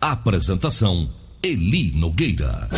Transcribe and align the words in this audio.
Apresentação: 0.00 1.10
Eli 1.42 1.90
Nogueira. 1.90 2.68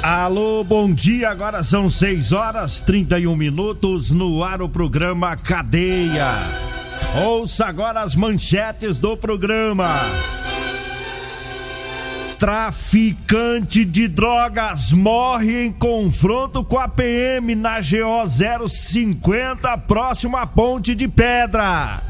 Alô, 0.00 0.62
bom 0.62 0.92
dia. 0.92 1.30
Agora 1.30 1.64
são 1.64 1.90
6 1.90 2.32
horas 2.32 2.80
31 2.80 3.34
minutos 3.34 4.10
no 4.10 4.44
ar 4.44 4.62
o 4.62 4.68
programa 4.68 5.36
Cadeia. 5.36 6.32
Ouça 7.24 7.66
agora 7.66 8.02
as 8.02 8.14
manchetes 8.14 9.00
do 9.00 9.16
programa. 9.16 9.88
Traficante 12.42 13.84
de 13.84 14.08
drogas 14.08 14.92
morre 14.92 15.64
em 15.64 15.70
confronto 15.70 16.64
com 16.64 16.76
a 16.76 16.88
PM 16.88 17.54
na 17.54 17.78
GO 17.78 18.68
050, 18.68 19.78
próximo 19.78 20.36
à 20.36 20.44
Ponte 20.44 20.92
de 20.92 21.06
Pedra. 21.06 22.02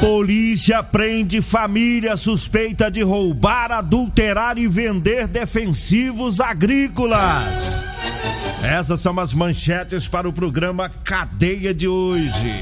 Polícia 0.00 0.82
prende 0.82 1.42
família 1.42 2.16
suspeita 2.16 2.90
de 2.90 3.02
roubar, 3.02 3.70
adulterar 3.70 4.56
e 4.56 4.66
vender 4.66 5.28
defensivos 5.28 6.40
agrícolas. 6.40 7.78
Essas 8.62 9.02
são 9.02 9.20
as 9.20 9.34
manchetes 9.34 10.08
para 10.08 10.26
o 10.26 10.32
programa 10.32 10.88
Cadeia 10.88 11.74
de 11.74 11.86
hoje. 11.86 12.54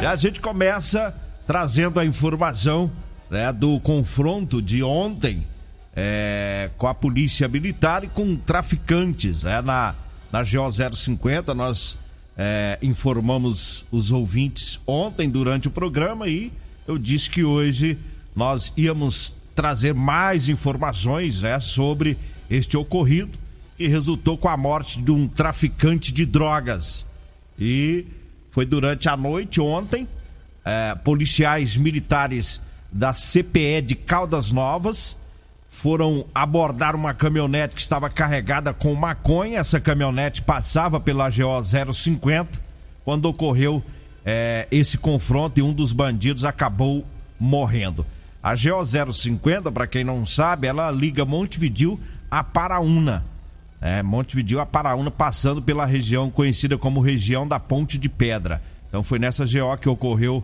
E 0.00 0.06
a 0.06 0.16
gente 0.16 0.40
começa 0.40 1.14
trazendo 1.46 2.00
a 2.00 2.06
informação 2.06 2.90
né, 3.30 3.52
do 3.52 3.78
confronto 3.80 4.62
de 4.62 4.82
ontem 4.82 5.44
é, 5.94 6.70
com 6.76 6.86
a 6.86 6.94
polícia 6.94 7.48
militar 7.48 8.04
e 8.04 8.08
com 8.08 8.36
traficantes. 8.36 9.44
É, 9.44 9.62
na, 9.62 9.94
na 10.30 10.42
GO 10.42 10.70
050 10.70 11.54
nós 11.54 11.98
é, 12.36 12.78
informamos 12.82 13.84
os 13.90 14.12
ouvintes 14.12 14.78
ontem 14.86 15.30
durante 15.30 15.68
o 15.68 15.70
programa 15.70 16.28
e 16.28 16.52
eu 16.86 16.98
disse 16.98 17.30
que 17.30 17.42
hoje 17.42 17.98
nós 18.34 18.72
íamos 18.76 19.34
trazer 19.54 19.94
mais 19.94 20.50
informações 20.50 21.40
né, 21.40 21.58
sobre 21.58 22.18
este 22.50 22.76
ocorrido 22.76 23.38
que 23.76 23.88
resultou 23.88 24.36
com 24.36 24.48
a 24.48 24.56
morte 24.56 25.00
de 25.00 25.10
um 25.10 25.26
traficante 25.26 26.12
de 26.12 26.26
drogas. 26.26 27.06
E 27.58 28.04
foi 28.50 28.66
durante 28.66 29.08
a 29.08 29.16
noite 29.16 29.60
ontem, 29.60 30.06
é, 30.64 30.94
policiais 30.94 31.76
militares 31.76 32.60
da 32.96 33.12
CPE 33.12 33.82
de 33.82 33.94
Caldas 33.94 34.50
Novas 34.50 35.18
foram 35.68 36.24
abordar 36.34 36.96
uma 36.96 37.12
caminhonete 37.12 37.74
que 37.74 37.82
estava 37.82 38.08
carregada 38.08 38.72
com 38.72 38.94
maconha. 38.94 39.60
Essa 39.60 39.78
caminhonete 39.78 40.40
passava 40.40 40.98
pela 40.98 41.28
GO 41.28 41.92
050 41.92 42.58
quando 43.04 43.26
ocorreu 43.26 43.82
é, 44.24 44.66
esse 44.70 44.96
confronto 44.96 45.60
e 45.60 45.62
um 45.62 45.74
dos 45.74 45.92
bandidos 45.92 46.42
acabou 46.46 47.04
morrendo. 47.38 48.06
A 48.42 48.54
GO 48.54 49.12
050, 49.12 49.70
para 49.70 49.86
quem 49.86 50.02
não 50.02 50.24
sabe, 50.24 50.66
ela 50.66 50.90
liga 50.90 51.26
Montevidil 51.26 52.00
a 52.30 52.42
Paraúna. 52.42 53.26
É, 53.78 54.02
Montevidil 54.02 54.58
a 54.58 54.64
Paraúna, 54.64 55.10
passando 55.10 55.60
pela 55.60 55.84
região 55.84 56.30
conhecida 56.30 56.78
como 56.78 57.02
região 57.02 57.46
da 57.46 57.60
Ponte 57.60 57.98
de 57.98 58.08
Pedra. 58.08 58.62
Então 58.88 59.02
foi 59.02 59.18
nessa 59.18 59.44
GO 59.44 59.76
que 59.78 59.88
ocorreu 59.88 60.42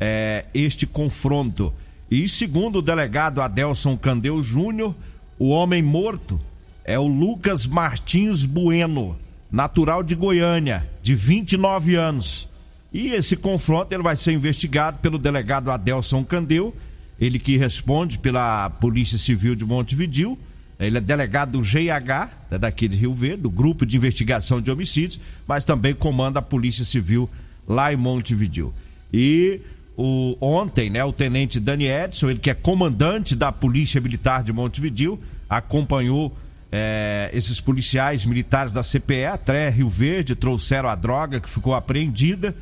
é, 0.00 0.46
este 0.54 0.86
confronto. 0.86 1.74
E 2.10 2.26
segundo 2.26 2.80
o 2.80 2.82
delegado 2.82 3.40
Adelson 3.40 3.96
Candeu 3.96 4.42
Júnior, 4.42 4.96
o 5.38 5.50
homem 5.50 5.80
morto 5.80 6.40
é 6.84 6.98
o 6.98 7.06
Lucas 7.06 7.66
Martins 7.66 8.44
Bueno, 8.44 9.16
natural 9.50 10.02
de 10.02 10.16
Goiânia, 10.16 10.88
de 11.02 11.14
29 11.14 11.94
anos. 11.94 12.48
E 12.92 13.10
esse 13.10 13.36
confronto 13.36 13.94
ele 13.94 14.02
vai 14.02 14.16
ser 14.16 14.32
investigado 14.32 14.98
pelo 14.98 15.18
delegado 15.18 15.70
Adelson 15.70 16.24
Candeu, 16.24 16.74
ele 17.20 17.38
que 17.38 17.56
responde 17.56 18.18
pela 18.18 18.68
Polícia 18.68 19.16
Civil 19.16 19.54
de 19.54 19.64
Montevidil. 19.64 20.36
Ele 20.80 20.98
é 20.98 21.00
delegado 21.00 21.52
do 21.52 21.62
GIH, 21.62 22.28
né, 22.50 22.58
daqui 22.58 22.88
de 22.88 22.96
Rio 22.96 23.14
Verde, 23.14 23.42
do 23.42 23.50
Grupo 23.50 23.86
de 23.86 23.96
Investigação 23.96 24.60
de 24.60 24.68
Homicídios, 24.70 25.20
mas 25.46 25.64
também 25.64 25.94
comanda 25.94 26.40
a 26.40 26.42
Polícia 26.42 26.84
Civil 26.84 27.30
lá 27.68 27.92
em 27.92 27.96
Montevidil. 27.96 28.74
E 29.12 29.60
o, 29.96 30.36
ontem, 30.40 30.88
né, 30.90 31.04
o 31.04 31.12
tenente 31.12 31.60
Dani 31.60 31.86
Edson, 31.86 32.30
ele 32.30 32.38
que 32.38 32.50
é 32.50 32.54
comandante 32.54 33.34
da 33.34 33.52
Polícia 33.52 34.00
Militar 34.00 34.42
de 34.42 34.52
Montevidil, 34.52 35.20
acompanhou 35.48 36.34
é, 36.72 37.30
esses 37.32 37.60
policiais 37.60 38.24
militares 38.24 38.72
da 38.72 38.82
CPE 38.82 39.26
até 39.26 39.68
Rio 39.68 39.88
Verde, 39.88 40.36
trouxeram 40.36 40.88
a 40.88 40.94
droga 40.94 41.40
que 41.40 41.48
ficou 41.48 41.74
apreendida 41.74 42.54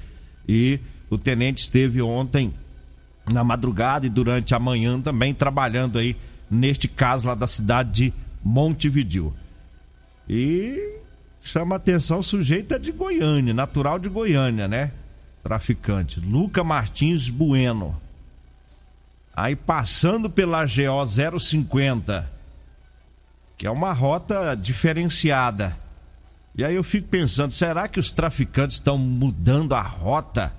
e 0.48 0.80
o 1.10 1.18
tenente 1.18 1.62
esteve 1.62 2.00
ontem 2.00 2.52
na 3.30 3.44
madrugada 3.44 4.06
e 4.06 4.08
durante 4.08 4.54
a 4.54 4.58
manhã 4.58 5.00
também 5.00 5.34
trabalhando 5.34 5.98
aí 5.98 6.16
neste 6.50 6.88
caso 6.88 7.28
lá 7.28 7.34
da 7.34 7.46
cidade 7.46 7.90
de 7.92 8.14
Montevidil. 8.42 9.34
E 10.28 10.96
chama 11.42 11.76
atenção, 11.76 12.20
o 12.20 12.22
sujeito 12.22 12.74
é 12.74 12.78
de 12.78 12.92
Goiânia, 12.92 13.52
natural 13.52 13.98
de 13.98 14.08
Goiânia, 14.08 14.66
né? 14.66 14.92
Traficante, 15.43 16.21
Luca 16.21 16.62
Martins 16.62 17.29
Bueno. 17.29 18.00
Aí 19.35 19.55
passando 19.55 20.29
pela 20.29 20.64
GO 20.64 21.38
050, 21.38 22.31
que 23.56 23.67
é 23.67 23.70
uma 23.70 23.93
rota 23.93 24.55
diferenciada. 24.55 25.76
E 26.56 26.64
aí 26.64 26.75
eu 26.75 26.82
fico 26.82 27.08
pensando, 27.08 27.52
será 27.52 27.87
que 27.87 28.00
os 28.00 28.11
traficantes 28.11 28.79
estão 28.79 28.99
mudando 28.99 29.75
a 29.75 29.82
rota? 29.82 30.52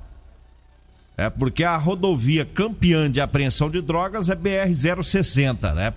É 1.17 1.29
porque 1.29 1.65
a 1.65 1.75
rodovia 1.75 2.45
campeã 2.45 3.11
de 3.11 3.19
apreensão 3.19 3.69
de 3.69 3.81
drogas 3.81 4.29
é 4.29 4.35
BR 4.35 4.73
060, 5.03 5.73
né? 5.73 5.93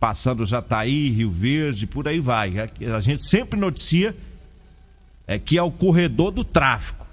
Passando 0.00 0.46
Jataí, 0.46 1.10
Rio 1.10 1.30
Verde, 1.30 1.86
por 1.86 2.08
aí 2.08 2.20
vai. 2.20 2.54
A 2.94 3.00
gente 3.00 3.26
sempre 3.26 3.60
noticia 3.60 4.16
é 5.26 5.38
que 5.38 5.58
é 5.58 5.62
o 5.62 5.70
corredor 5.70 6.30
do 6.30 6.42
tráfico 6.42 7.07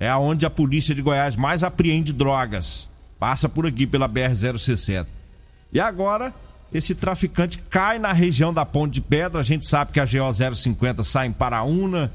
é 0.00 0.08
aonde 0.08 0.46
a 0.46 0.50
polícia 0.50 0.94
de 0.94 1.02
Goiás 1.02 1.36
mais 1.36 1.62
apreende 1.62 2.10
drogas. 2.10 2.88
Passa 3.18 3.50
por 3.50 3.66
aqui 3.66 3.86
pela 3.86 4.08
BR-060. 4.08 5.06
E 5.70 5.78
agora, 5.78 6.32
esse 6.72 6.94
traficante 6.94 7.58
cai 7.68 7.98
na 7.98 8.10
região 8.10 8.52
da 8.52 8.64
Ponte 8.64 8.94
de 8.94 9.02
Pedra. 9.02 9.40
A 9.40 9.44
gente 9.44 9.66
sabe 9.66 9.92
que 9.92 10.00
a 10.00 10.06
GO 10.06 10.54
050 10.54 11.04
sai 11.04 11.26
em 11.26 11.32
Paraúna, 11.32 12.10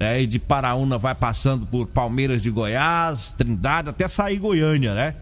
é, 0.00 0.20
e 0.20 0.26
de 0.26 0.40
Paraúna 0.40 0.98
vai 0.98 1.14
passando 1.14 1.64
por 1.64 1.86
Palmeiras 1.86 2.42
de 2.42 2.50
Goiás, 2.50 3.32
Trindade, 3.32 3.90
até 3.90 4.08
sair 4.08 4.38
Goiânia, 4.38 4.94
né? 4.94 5.14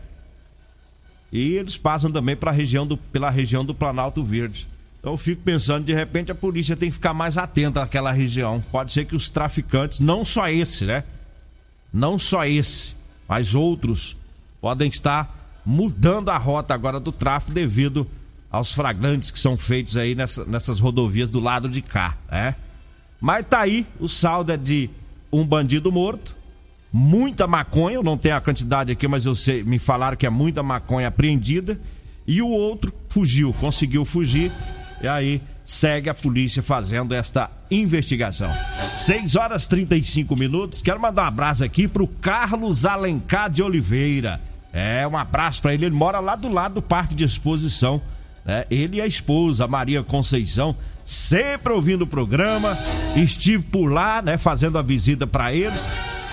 E 1.31 1.53
eles 1.53 1.77
passam 1.77 2.11
também 2.11 2.35
pra 2.35 2.51
região 2.51 2.87
do, 2.87 2.97
pela 2.97 3.29
região 3.29 3.65
do 3.65 3.75
Planalto 3.75 4.25
Verde. 4.25 4.67
Então 5.01 5.13
eu 5.13 5.17
fico 5.19 5.43
pensando, 5.43 5.85
de 5.85 5.95
repente 5.95 6.33
a 6.33 6.35
polícia 6.35 6.77
tem 6.77 6.89
que 6.89 6.95
ficar 6.95 7.13
mais 7.13 7.37
atenta 7.37 7.83
àquela 7.83 8.11
região. 8.11 8.63
Pode 8.73 8.93
ser 8.93 9.05
que 9.05 9.15
os 9.15 9.29
traficantes, 9.29 10.01
não 10.01 10.25
só 10.25 10.49
esse, 10.49 10.85
né? 10.85 11.05
Não 11.97 12.19
só 12.19 12.45
esse, 12.45 12.95
mas 13.27 13.55
outros 13.55 14.19
podem 14.61 14.89
estar 14.89 15.63
mudando 15.65 16.29
a 16.29 16.37
rota 16.37 16.75
agora 16.75 17.01
do 17.01 17.11
tráfego 17.11 17.55
devido 17.55 18.07
aos 18.51 18.73
flagrantes 18.73 19.31
que 19.31 19.41
são 19.41 19.57
feitos 19.57 19.97
aí 19.97 20.15
nessa, 20.15 20.45
nessas 20.45 20.79
rodovias 20.79 21.31
do 21.31 21.41
lado 21.41 21.71
de 21.71 21.81
cá, 21.81 22.19
né? 22.31 22.55
Mas 23.19 23.47
tá 23.49 23.61
aí, 23.61 23.87
o 23.99 24.09
saldo 24.09 24.53
é 24.53 24.59
de 24.59 24.91
um 25.33 25.45
bandido 25.45 25.91
morto, 25.91 26.37
muita 26.93 27.47
maconha, 27.47 27.97
eu 27.97 28.03
não 28.03 28.19
tenho 28.19 28.37
a 28.37 28.43
quantidade 28.43 28.93
aqui, 28.93 29.09
mas 29.09 29.25
eu 29.25 29.35
sei, 29.35 29.65
me 29.65 29.79
falaram 29.79 30.19
que 30.19 30.27
é 30.27 30.31
muita 30.31 30.63
maconha 30.63 31.09
apreendida, 31.09 31.81
e 32.27 32.43
o 32.43 32.49
outro 32.49 32.93
fugiu, 33.09 33.55
conseguiu 33.55 34.05
fugir, 34.05 34.53
e 35.03 35.09
aí 35.09 35.41
segue 35.67 36.09
a 36.09 36.15
polícia 36.15 36.63
fazendo 36.63 37.13
esta 37.13 37.51
investigação. 37.69 38.51
6 38.95 39.35
horas 39.35 39.67
35 39.67 40.39
minutos. 40.39 40.81
Quero 40.81 41.01
mandar 41.01 41.25
um 41.25 41.27
abraço 41.27 41.65
aqui 41.65 41.89
pro 41.89 42.07
Carlos 42.07 42.87
Alencar 42.87 43.51
de 43.51 43.65
Oliveira. 43.65 44.41
É, 44.73 45.07
um 45.09 45.17
abraço 45.17 45.61
para 45.61 45.75
ele. 45.75 45.87
Ele 45.87 45.95
mora 45.95 46.21
lá 46.21 46.37
do 46.37 46.49
lado 46.49 46.75
do 46.75 46.83
Parque 46.83 47.17
de 47.17 47.25
Exposição. 47.25 48.01
Né? 48.45 48.65
Ele 48.71 48.99
e 48.99 49.01
a 49.01 49.07
esposa, 49.07 49.67
Maria 49.67 50.05
Conceição, 50.05 50.77
sempre 51.05 51.73
ouvindo 51.73 52.03
o 52.03 52.07
programa. 52.07 52.79
Estive 53.17 53.65
por 53.65 53.89
lá, 53.89 54.23
né, 54.23 54.39
fazendo 54.39 54.79
a 54.79 54.83
visita 54.83 55.27
para 55.27 55.53
eles. 55.53 55.89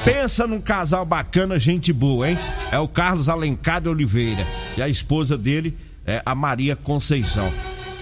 Pensa 0.05 0.45
num 0.45 0.61
casal 0.61 1.05
bacana, 1.05 1.57
gente 1.57 1.91
boa, 1.91 2.29
hein? 2.29 2.37
É 2.71 2.77
o 2.77 2.87
Carlos 2.87 3.29
Alencar 3.29 3.81
de 3.81 3.89
Oliveira. 3.89 4.45
E 4.77 4.81
a 4.81 4.87
esposa 4.87 5.37
dele 5.37 5.75
é 6.05 6.21
a 6.23 6.35
Maria 6.35 6.75
Conceição. 6.75 7.51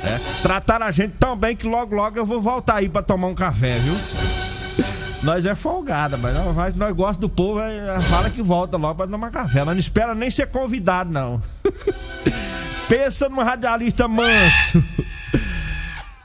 É, 0.03 0.19
trataram 0.41 0.85
a 0.85 0.91
gente 0.91 1.13
tão 1.19 1.35
bem 1.35 1.55
que 1.55 1.67
logo, 1.67 1.95
logo 1.95 2.17
eu 2.17 2.25
vou 2.25 2.41
voltar 2.41 2.77
aí 2.77 2.89
pra 2.89 3.03
tomar 3.03 3.27
um 3.27 3.35
café, 3.35 3.77
viu? 3.77 3.95
Nós 5.21 5.45
é 5.45 5.53
folgada, 5.53 6.17
mas 6.17 6.35
nós, 6.35 6.75
nós 6.75 6.95
gostamos 6.95 7.17
do 7.19 7.29
povo, 7.29 7.59
é, 7.59 8.01
fala 8.01 8.29
que 8.29 8.41
volta 8.41 8.77
logo 8.77 8.95
pra 8.95 9.07
tomar 9.07 9.29
café. 9.29 9.59
Nós 9.59 9.75
não 9.75 9.79
espera 9.79 10.15
nem 10.15 10.31
ser 10.31 10.47
convidado, 10.47 11.11
não. 11.11 11.41
Pensa 12.89 13.29
num 13.29 13.43
radialista 13.43 14.07
manso. 14.07 14.83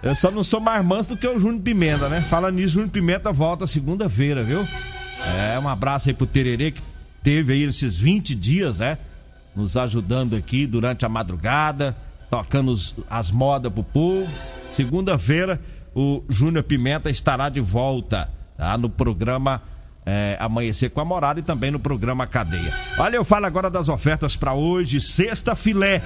Eu 0.03 0.15
só 0.15 0.31
não 0.31 0.43
sou 0.43 0.61
mais 0.61 0.85
manso 0.85 1.11
do 1.11 1.17
que 1.17 1.27
o 1.27 1.39
Júnior 1.39 1.63
Pimenta, 1.63 2.09
né? 2.09 2.23
Fala 2.23 2.51
nisso, 2.51 2.75
Júnior 2.75 2.91
Pimenta 2.91 3.31
volta 3.31 3.67
segunda-feira, 3.67 4.43
viu? 4.43 4.67
É, 5.37 5.59
um 5.59 5.69
abraço 5.69 6.09
aí 6.09 6.15
pro 6.15 6.27
Tererê 6.27 6.71
que 6.71 6.83
teve 7.23 7.53
aí 7.53 7.63
esses 7.65 7.97
20 7.97 8.35
dias, 8.35 8.79
né? 8.79 8.97
Nos 9.55 9.77
ajudando 9.77 10.35
aqui 10.35 10.67
durante 10.67 11.05
a 11.05 11.09
madrugada 11.09 11.95
tocando 12.43 12.75
as 13.09 13.31
modas 13.31 13.73
pro 13.73 13.83
povo. 13.83 14.29
Segunda-feira, 14.71 15.61
o 15.95 16.23
Júnior 16.29 16.65
Pimenta 16.65 17.09
estará 17.09 17.49
de 17.49 17.61
volta 17.61 18.31
tá? 18.57 18.77
no 18.77 18.91
programa 18.91 19.63
é, 20.05 20.37
Amanhecer 20.39 20.91
com 20.91 21.01
a 21.01 21.05
Morada 21.05 21.41
e 21.41 21.43
também 21.43 21.71
no 21.71 21.81
programa 21.81 22.27
Cadeia. 22.27 22.73
Olha, 22.99 23.17
eu 23.17 23.25
falo 23.25 23.47
agora 23.47 23.71
das 23.71 23.89
ofertas 23.89 24.37
para 24.37 24.55
hoje, 24.55 25.01
sexta 25.01 25.57
filé. 25.57 26.01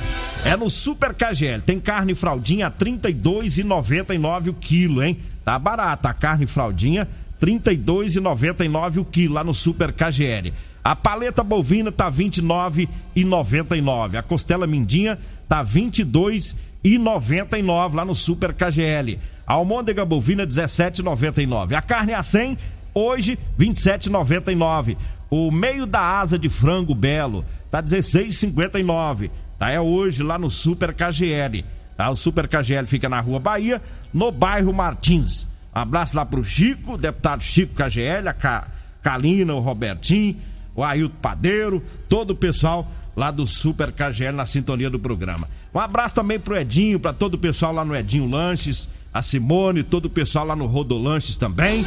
É 0.45 0.57
no 0.57 0.71
Super 0.71 1.15
KGL. 1.15 1.61
Tem 1.63 1.79
carne 1.79 2.15
fraldinha 2.15 2.67
a 2.67 2.71
R$ 2.71 2.77
32,99 2.79 4.49
o 4.49 4.55
quilo, 4.55 5.03
hein? 5.03 5.19
Tá 5.45 5.59
barata 5.59 6.09
a 6.09 6.15
carne 6.15 6.47
fraldinha, 6.47 7.07
R$ 7.41 7.53
32,99 7.53 8.99
o 8.99 9.05
quilo 9.05 9.35
lá 9.35 9.45
no 9.45 9.53
Super 9.53 9.93
KGL. 9.93 10.53
A 10.83 10.97
paleta 10.97 11.45
bovina 11.45 11.93
tá 11.93 12.11
29,99. 12.11 14.17
A 14.17 14.23
costela 14.23 14.67
mindinha 14.67 15.19
tá 15.47 15.63
22,99 15.63 17.95
lá 17.95 18.03
no 18.05 18.15
Super 18.15 18.55
KGL. 18.55 19.19
A 19.47 19.53
almôndega 19.55 20.05
bovina 20.05 20.47
17,99. 20.47 21.75
A 21.75 21.83
carne 21.83 22.15
a 22.15 22.23
100 22.23 22.57
hoje 22.95 23.37
27,99. 23.59 24.97
O 25.31 25.51
meio 25.51 25.87
da 25.87 26.19
asa 26.19 26.39
de 26.39 26.49
frango 26.49 26.95
belo 26.95 27.45
tá 27.71 27.83
16,59. 27.83 29.31
Tá 29.59 29.71
é 29.71 29.79
hoje 29.79 30.23
lá 30.23 30.39
no 30.39 30.51
Super 30.51 30.95
KGL. 30.95 31.63
Tá? 31.97 32.09
O 32.09 32.17
Super 32.17 32.49
KGL 32.49 32.87
fica 32.87 33.07
na 33.09 33.21
Rua 33.21 33.39
Bahia, 33.39 33.83
no 34.15 34.33
bairro 34.33 34.73
Martins. 34.73 35.47
Um 35.75 35.81
abraço 35.81 36.17
lá 36.17 36.25
pro 36.25 36.43
Chico, 36.43 36.97
deputado 36.97 37.43
Chico 37.43 37.75
KGL, 37.75 38.29
a 38.29 38.65
Kalina, 39.03 39.55
o 39.55 39.61
Robertinho 39.61 40.37
o 40.75 40.85
Ailton 40.85 41.17
Padeiro, 41.21 41.83
todo 42.09 42.31
o 42.31 42.37
pessoal 42.37 42.91
lá 43.17 43.31
do 43.31 43.47
Super 43.47 43.93
KGL 43.93 44.37
na 44.37 44.47
sintonia 44.47 44.89
do 44.89 44.99
programa. 44.99 45.49
Um 45.75 45.79
abraço 45.79 46.15
também 46.15 46.39
pro 46.39 46.57
Edinho, 46.57 46.99
para 46.99 47.13
todo 47.13 47.35
o 47.35 47.39
pessoal 47.39 47.73
lá 47.73 47.85
no 47.85 47.95
Edinho 47.95 48.29
Lanches, 48.29 48.89
a 49.13 49.23
Simone, 49.23 49.83
todo 49.83 50.07
o 50.07 50.11
pessoal 50.11 50.45
lá 50.45 50.57
no 50.57 50.67
Rodolanches 50.67 51.37
também, 51.37 51.85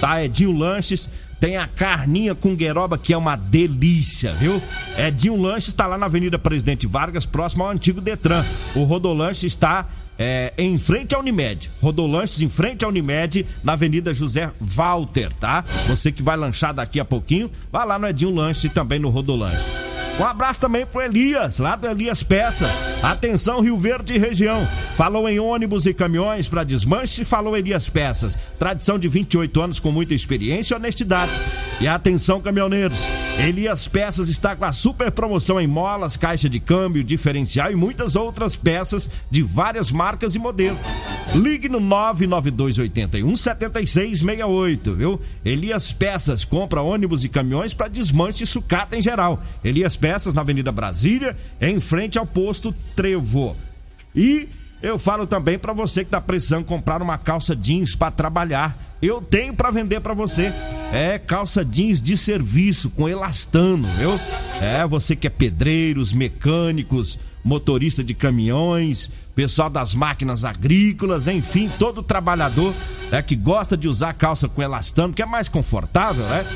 tá? 0.00 0.22
Edinho 0.24 0.56
Lanches, 0.56 1.08
tem 1.40 1.56
a 1.56 1.66
carninha 1.66 2.34
com 2.34 2.54
gueroba 2.54 2.98
que 2.98 3.12
é 3.12 3.16
uma 3.16 3.36
delícia, 3.36 4.32
viu? 4.32 4.60
Edinho 4.96 5.40
Lanches 5.40 5.68
está 5.68 5.86
lá 5.86 5.96
na 5.96 6.06
Avenida 6.06 6.38
Presidente 6.38 6.86
Vargas, 6.86 7.26
próximo 7.26 7.64
ao 7.64 7.70
antigo 7.70 8.00
Detran. 8.00 8.44
O 8.74 8.84
Rodolanches 8.84 9.44
está 9.44 9.86
é, 10.18 10.52
em 10.56 10.78
frente 10.78 11.14
à 11.14 11.18
Unimed. 11.18 11.70
Rodolanches 11.80 12.40
em 12.40 12.48
frente 12.48 12.84
à 12.84 12.88
Unimed, 12.88 13.46
na 13.62 13.72
Avenida 13.72 14.14
José 14.14 14.50
Walter, 14.60 15.32
tá? 15.32 15.64
Você 15.86 16.12
que 16.12 16.22
vai 16.22 16.36
lanchar 16.36 16.74
daqui 16.74 17.00
a 17.00 17.04
pouquinho, 17.04 17.50
vai 17.70 17.86
lá 17.86 17.98
no 17.98 18.06
Edinho 18.06 18.34
Lanche 18.34 18.66
e 18.66 18.70
também 18.70 18.98
no 18.98 19.08
Rodolanche. 19.08 19.64
Um 20.18 20.24
abraço 20.24 20.60
também 20.60 20.86
pro 20.86 21.02
Elias, 21.02 21.58
lá 21.58 21.74
do 21.74 21.88
Elias 21.88 22.22
Peças. 22.22 22.70
Atenção, 23.02 23.60
Rio 23.60 23.76
Verde 23.76 24.14
e 24.14 24.18
região. 24.18 24.64
Falou 24.96 25.28
em 25.28 25.40
ônibus 25.40 25.86
e 25.86 25.94
caminhões 25.94 26.48
para 26.48 26.62
desmanche, 26.62 27.24
falou 27.24 27.56
Elias 27.56 27.88
Peças. 27.88 28.38
Tradição 28.56 28.96
de 28.96 29.08
28 29.08 29.60
anos 29.60 29.80
com 29.80 29.90
muita 29.90 30.14
experiência 30.14 30.74
e 30.74 30.76
honestidade. 30.76 31.32
E 31.80 31.88
atenção, 31.88 32.40
caminhoneiros. 32.40 33.04
Elias 33.38 33.88
Peças 33.88 34.28
está 34.28 34.54
com 34.54 34.64
a 34.64 34.72
super 34.72 35.10
promoção 35.10 35.60
em 35.60 35.66
molas, 35.66 36.16
caixa 36.16 36.48
de 36.48 36.60
câmbio, 36.60 37.02
diferencial 37.02 37.70
e 37.70 37.74
muitas 37.74 38.14
outras 38.14 38.54
peças 38.54 39.10
de 39.30 39.42
várias 39.42 39.90
marcas 39.90 40.34
e 40.34 40.38
modelos. 40.38 40.78
Ligue 41.34 41.68
no 41.68 41.80
99281 41.80 43.34
7668, 43.34 44.94
viu? 44.94 45.20
Elias 45.44 45.90
Peças 45.90 46.44
compra 46.44 46.80
ônibus 46.80 47.24
e 47.24 47.28
caminhões 47.28 47.74
para 47.74 47.88
desmanche 47.88 48.44
e 48.44 48.46
sucata 48.46 48.96
em 48.96 49.02
geral. 49.02 49.42
Elias 49.64 49.96
Peças 49.96 50.32
na 50.32 50.42
Avenida 50.42 50.70
Brasília, 50.70 51.36
em 51.60 51.80
frente 51.80 52.18
ao 52.18 52.26
posto 52.26 52.72
Trevo. 52.94 53.56
E 54.14 54.48
eu 54.86 54.98
falo 54.98 55.26
também 55.26 55.58
para 55.58 55.72
você 55.72 56.00
que 56.04 56.08
está 56.08 56.20
precisando 56.20 56.64
comprar 56.64 57.02
uma 57.02 57.18
calça 57.18 57.56
jeans 57.56 57.94
para 57.94 58.10
trabalhar 58.10 58.94
eu 59.06 59.20
tenho 59.20 59.54
para 59.54 59.70
vender 59.70 60.00
para 60.00 60.14
você. 60.14 60.52
É 60.92 61.18
calça 61.18 61.64
jeans 61.64 62.00
de 62.00 62.16
serviço 62.16 62.88
com 62.90 63.08
elastano, 63.08 63.86
viu? 63.98 64.18
É, 64.62 64.86
você 64.86 65.14
que 65.14 65.26
é 65.26 65.30
pedreiros, 65.30 66.12
mecânicos, 66.12 67.18
motorista 67.42 68.02
de 68.02 68.14
caminhões, 68.14 69.10
pessoal 69.34 69.68
das 69.68 69.94
máquinas 69.94 70.44
agrícolas, 70.44 71.26
enfim, 71.26 71.70
todo 71.78 72.02
trabalhador 72.02 72.72
é, 73.12 73.20
que 73.20 73.36
gosta 73.36 73.76
de 73.76 73.88
usar 73.88 74.14
calça 74.14 74.48
com 74.48 74.62
elastano, 74.62 75.12
que 75.12 75.22
é 75.22 75.26
mais 75.26 75.48
confortável, 75.48 76.24
né? 76.24 76.46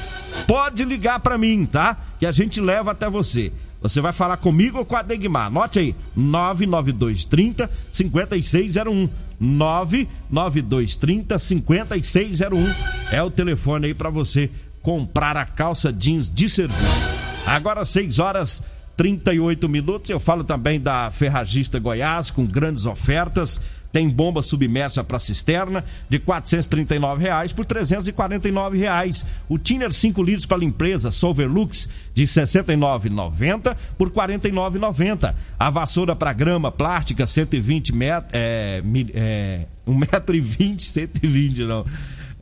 Pode 0.46 0.84
ligar 0.84 1.20
para 1.20 1.36
mim, 1.36 1.66
tá? 1.66 1.98
Que 2.18 2.24
a 2.24 2.32
gente 2.32 2.60
leva 2.60 2.92
até 2.92 3.10
você. 3.10 3.52
Você 3.80 4.00
vai 4.00 4.12
falar 4.12 4.36
comigo 4.38 4.78
ou 4.78 4.84
com 4.84 4.96
a 4.96 5.02
Degmar? 5.02 5.46
Anote 5.46 5.78
aí: 5.78 5.94
99230 6.16 7.70
5601. 7.90 9.08
99230 9.40 11.38
5601 11.38 12.74
é 13.12 13.22
o 13.22 13.30
telefone 13.30 13.86
aí 13.86 13.94
para 13.94 14.10
você 14.10 14.50
comprar 14.82 15.36
a 15.36 15.44
calça 15.44 15.92
jeans 15.92 16.28
de 16.28 16.48
serviço. 16.48 17.08
Agora 17.46 17.84
6 17.84 18.18
horas 18.18 18.62
38 18.96 19.68
minutos. 19.68 20.10
Eu 20.10 20.18
falo 20.18 20.42
também 20.42 20.80
da 20.80 21.10
Ferragista 21.12 21.78
Goiás 21.78 22.32
com 22.32 22.44
grandes 22.44 22.84
ofertas 22.84 23.60
tem 23.90 24.08
bomba 24.08 24.42
submersa 24.42 25.02
para 25.02 25.18
cisterna 25.18 25.84
de 26.08 26.18
439 26.18 27.22
reais 27.22 27.52
por 27.52 27.64
349 27.64 28.78
reais. 28.78 29.24
O 29.48 29.58
Tiner 29.58 29.92
5 29.92 30.22
litros 30.22 30.46
para 30.46 30.58
limpeza 30.58 31.10
Solverlux 31.10 31.88
de 32.14 32.22
R$ 32.22 32.28
69,90 32.28 33.76
por 33.96 34.08
R$ 34.08 34.14
49,90. 34.14 35.34
A 35.58 35.70
vassoura 35.70 36.14
para 36.14 36.32
grama 36.32 36.70
plástica 36.70 37.26
120 37.26 37.94
metros, 37.94 38.30
é, 38.34 38.82
é, 39.14 39.66
1,20m, 39.88 40.80
120 40.80 41.64
não. 41.64 41.86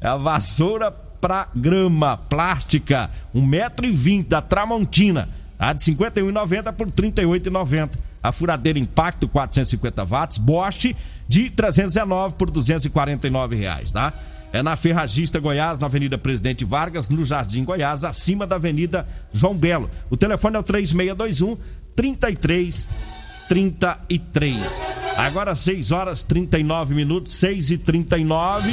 A 0.00 0.16
vassoura 0.16 0.90
para 0.90 1.48
grama 1.54 2.16
plástica 2.16 3.10
1,20m 3.34 4.26
da 4.26 4.42
Tramontina. 4.42 5.28
A 5.58 5.72
de 5.72 5.82
51,90 5.82 6.72
por 6.72 6.90
38,90. 6.90 7.90
A 8.26 8.32
furadeira 8.32 8.76
Impacto 8.76 9.28
450 9.28 10.04
watts 10.04 10.36
Bosch 10.36 10.92
de 11.28 11.48
319 11.48 12.34
por 12.34 12.50
249 12.50 13.54
reais, 13.54 13.92
tá? 13.92 14.12
É 14.52 14.64
na 14.64 14.74
Ferragista 14.74 15.38
Goiás, 15.38 15.78
na 15.78 15.86
Avenida 15.86 16.18
Presidente 16.18 16.64
Vargas, 16.64 17.08
no 17.08 17.24
Jardim 17.24 17.62
Goiás, 17.62 18.02
acima 18.02 18.44
da 18.44 18.56
Avenida 18.56 19.06
João 19.32 19.56
Belo. 19.56 19.88
O 20.10 20.16
telefone 20.16 20.56
é 20.56 20.58
o 20.58 20.62
3621 20.64 21.56
3333. 21.94 24.84
Agora 25.16 25.54
6 25.54 25.92
horas 25.92 26.24
39 26.24 26.96
minutos, 26.96 27.32
6 27.34 27.70
e 27.70 27.78
39. 27.78 28.72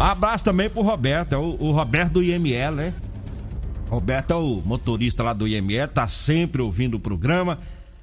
Abraço 0.00 0.46
também 0.46 0.70
pro 0.70 0.80
Roberto, 0.80 1.34
é 1.34 1.38
o, 1.38 1.54
o 1.60 1.70
Roberto 1.70 2.14
do 2.14 2.22
IML, 2.22 2.74
né? 2.74 2.94
Roberto 3.90 4.30
é 4.30 4.36
o 4.36 4.62
motorista 4.64 5.22
lá 5.22 5.34
do 5.34 5.46
IML, 5.46 5.86
tá 5.86 6.08
sempre 6.08 6.62
ouvindo 6.62 6.94
o 6.94 7.00
programa. 7.00 7.58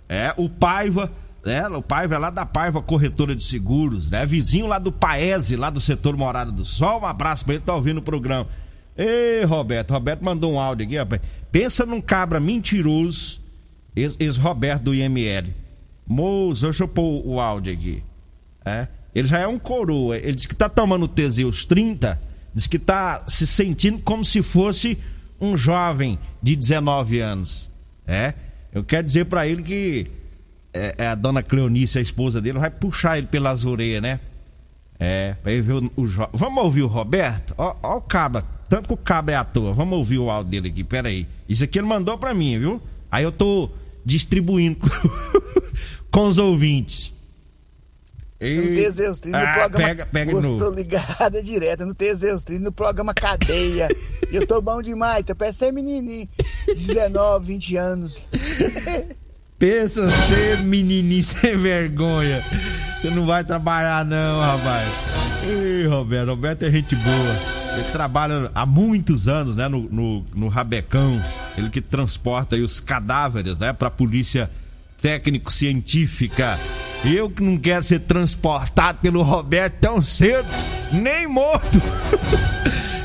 É, 0.08 0.34
o 0.38 0.50
Paiva 0.50 1.12
é, 1.46 1.68
o 1.68 1.82
Paiva 1.82 2.16
é 2.16 2.18
lá 2.18 2.30
da 2.30 2.46
Paiva 2.46 2.82
Corretora 2.82 3.36
de 3.36 3.44
Seguros, 3.44 4.10
né? 4.10 4.26
Vizinho 4.26 4.66
lá 4.66 4.80
do 4.80 4.94
Paese, 4.94 5.58
lá 5.58 5.70
do 5.70 5.82
setor 5.82 6.16
Morada 6.16 6.52
do 6.52 6.64
Sol. 6.64 7.02
Um 7.02 7.06
abraço 7.06 7.44
pra 7.44 7.56
ele, 7.56 7.64
tá 7.64 7.76
ouvindo 7.76 7.98
o 7.98 8.02
programa. 8.02 8.48
Ei, 8.98 9.44
Roberto, 9.44 9.92
Roberto 9.92 10.24
mandou 10.24 10.54
um 10.54 10.60
áudio 10.60 10.86
aqui, 10.86 10.96
rapaz. 10.96 11.22
Pensa 11.52 11.86
num 11.86 12.00
cabra 12.00 12.40
mentiroso, 12.40 13.42
esse, 13.94 14.16
esse 14.20 14.40
Roberto 14.40 14.84
do 14.84 14.96
IML. 14.96 15.54
Moço, 16.08 16.64
deixa 16.64 16.84
eu 16.84 16.88
pôr 16.88 17.22
o 17.26 17.42
áudio 17.42 17.74
aqui. 17.74 18.04
É? 18.64 18.88
Ele 19.14 19.28
já 19.28 19.40
é 19.40 19.48
um 19.48 19.60
coroa. 19.60 20.16
Ele 20.18 20.34
diz 20.34 20.46
que 20.46 20.56
tá 20.56 20.70
tomando 20.70 21.10
Teseus 21.10 21.66
30, 21.66 22.22
diz 22.56 22.68
que 22.68 22.80
tá 22.80 23.24
se 23.28 23.46
sentindo 23.46 24.00
como 24.00 24.24
se 24.24 24.42
fosse 24.42 24.98
um 25.42 25.58
jovem 25.58 26.18
de 26.42 26.56
19 26.56 27.20
anos. 27.20 27.70
É? 28.08 28.34
Eu 28.74 28.84
quero 28.84 29.06
dizer 29.06 29.26
para 29.26 29.48
ele 29.48 29.62
que 29.62 30.08
é, 30.74 30.96
é, 30.98 31.08
a 31.08 31.16
dona 31.16 31.44
Cleonice, 31.44 32.00
a 32.00 32.02
esposa 32.02 32.42
dele, 32.42 32.58
vai 32.58 32.70
puxar 32.70 33.18
ele 33.18 33.28
pelas 33.28 33.64
orelhas, 33.64 34.02
né? 34.02 34.20
É, 35.00 35.36
pra 35.44 35.52
ele 35.52 35.62
ver 35.62 35.74
o, 35.74 35.92
o 35.96 36.08
jo... 36.08 36.28
Vamos 36.34 36.64
ouvir 36.64 36.82
o 36.82 36.88
Roberto? 36.88 37.54
Ó, 37.58 37.76
ó, 37.84 37.98
o 37.98 38.02
Caba. 38.02 38.46
Tanto 38.68 38.88
que 38.88 38.94
o 38.94 38.98
Caba 38.98 39.32
é 39.32 39.36
à 39.36 39.44
toa. 39.44 39.74
Vamos 39.74 39.98
ouvir 39.98 40.18
o 40.18 40.30
áudio 40.30 40.52
dele 40.52 40.70
aqui, 40.70 40.84
pera 40.84 41.10
aí. 41.10 41.28
Isso 41.48 41.64
aqui 41.64 41.78
ele 41.78 41.88
mandou 41.88 42.18
pra 42.18 42.34
mim, 42.34 42.58
viu? 42.58 42.82
Aí 43.12 43.24
eu 43.24 43.32
tô 43.32 43.70
distribuindo 44.04 44.80
com 46.10 46.26
os 46.26 46.38
ouvintes. 46.40 47.14
E... 48.42 48.58
No 48.58 48.76
Teseus 48.76 49.20
30, 49.20 49.38
no 49.38 49.46
ah, 49.46 49.54
programa. 49.54 49.88
Pega, 49.88 50.06
pega 50.06 50.32
Estou 50.34 50.72
no... 50.72 50.76
ligada 50.76 51.44
direto 51.44 51.86
no 51.86 51.94
Teseus 51.94 52.44
30, 52.44 52.64
no 52.64 52.72
programa 52.72 53.14
Cadeia. 53.14 53.88
eu 54.32 54.46
tô 54.46 54.60
bom 54.62 54.82
demais, 54.82 55.26
tá 55.26 55.36
parecendo 55.36 55.74
menininho. 55.74 56.28
19, 56.76 57.46
20 57.46 57.78
anos. 57.78 58.28
Pensa 59.58 60.10
ser 60.12 60.60
menininho 60.60 61.24
sem 61.24 61.56
vergonha. 61.56 62.44
Você 63.02 63.10
não 63.10 63.26
vai 63.26 63.44
trabalhar, 63.44 64.04
não, 64.04 64.40
rapaz. 64.42 64.88
Ih, 65.46 65.88
Roberto, 65.88 66.30
Roberto 66.30 66.64
é 66.64 66.72
gente 66.72 66.96
boa. 66.96 67.36
Ele 67.76 67.92
trabalha 67.92 68.52
há 68.54 68.66
muitos 68.66 69.28
anos, 69.28 69.56
né, 69.56 69.68
no, 69.68 69.90
no, 69.90 70.26
no 70.36 70.48
Rabecão. 70.48 71.22
Ele 71.58 71.70
que 71.70 71.82
transporta 71.82 72.56
os 72.56 72.80
cadáveres, 72.80 73.60
né, 73.60 73.74
pra 73.74 73.90
polícia 73.90 74.50
técnico-científica. 75.02 76.60
Eu 77.04 77.30
que 77.30 77.44
não 77.44 77.58
quero 77.58 77.84
ser 77.84 78.00
transportado 78.00 79.00
pelo 79.00 79.22
Roberto 79.22 79.80
tão 79.82 80.02
cedo, 80.02 80.48
nem 80.92 81.28
morto. 81.28 81.82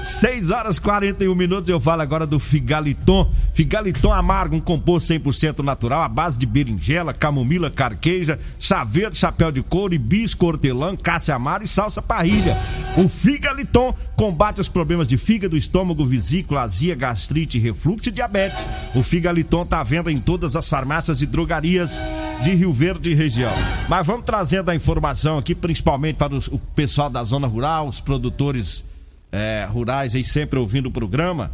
6 0.09 0.51
horas 0.53 0.79
41 0.79 1.35
minutos. 1.35 1.69
Eu 1.69 1.79
falo 1.79 2.01
agora 2.01 2.27
do 2.27 2.39
Figaliton. 2.39 3.31
Figaliton 3.53 4.11
amargo, 4.11 4.57
um 4.57 4.61
composto 4.61 5.13
100% 5.13 5.59
natural, 5.59 6.03
à 6.03 6.09
base 6.09 6.39
de 6.39 6.47
berinjela, 6.47 7.13
camomila, 7.13 7.71
carqueja, 7.71 8.39
chaveiro, 8.59 9.15
chapéu 9.15 9.53
de 9.53 9.63
couro, 9.63 9.95
hibisco, 9.95 10.47
hortelã, 10.47 10.97
cássia 10.97 11.35
amara 11.35 11.63
e 11.63 11.69
salsa 11.69 12.01
parrilha. 12.01 12.57
O 12.97 13.07
Figaliton 13.07 13.95
combate 14.17 14.63
os 14.63 14.69
problemas 14.69 15.07
de 15.07 15.19
fígado, 15.19 15.59
estômago, 15.59 16.07
vesícula, 16.07 16.63
azia, 16.63 16.95
gastrite, 16.95 17.59
refluxo 17.59 18.09
e 18.09 18.13
diabetes. 18.13 18.67
O 18.95 19.03
Figaliton 19.03 19.67
tá 19.67 19.81
à 19.81 19.85
venda 19.85 20.11
em 20.11 20.19
todas 20.19 20.57
as 20.57 20.67
farmácias 20.71 21.21
e 21.21 21.27
drogarias 21.27 22.01
de 22.43 22.55
Rio 22.55 22.73
Verde 22.73 23.11
e 23.11 23.15
região. 23.15 23.53
Mas 23.91 24.07
vamos 24.07 24.25
trazendo 24.25 24.71
a 24.71 24.75
informação 24.75 25.37
aqui, 25.37 25.55
principalmente 25.55 26.17
para 26.17 26.35
o 26.35 26.59
pessoal 26.75 27.11
da 27.11 27.23
zona 27.25 27.47
rural, 27.47 27.87
os 27.87 28.01
produtores 28.01 28.88
é, 29.31 29.67
rurais 29.71 30.15
aí 30.15 30.25
sempre 30.25 30.59
ouvindo 30.59 30.87
o 30.87 30.93
programa, 30.93 31.51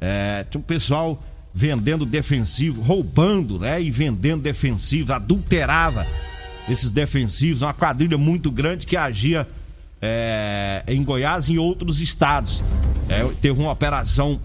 é, 0.00 0.44
tinha 0.50 0.60
um 0.60 0.64
pessoal 0.64 1.22
vendendo 1.52 2.04
defensivo, 2.04 2.82
roubando, 2.82 3.60
né? 3.60 3.80
E 3.80 3.90
vendendo 3.90 4.42
defensivos, 4.42 5.10
adulterava 5.10 6.06
esses 6.68 6.90
defensivos, 6.90 7.62
uma 7.62 7.72
quadrilha 7.72 8.18
muito 8.18 8.50
grande 8.50 8.86
que 8.86 8.96
agia 8.96 9.46
é, 10.02 10.82
em 10.88 11.02
Goiás 11.04 11.48
e 11.48 11.54
em 11.54 11.58
outros 11.58 12.00
estados. 12.00 12.62
É, 13.08 13.24
teve 13.40 13.60
uma 13.60 13.70
operação 13.70 14.40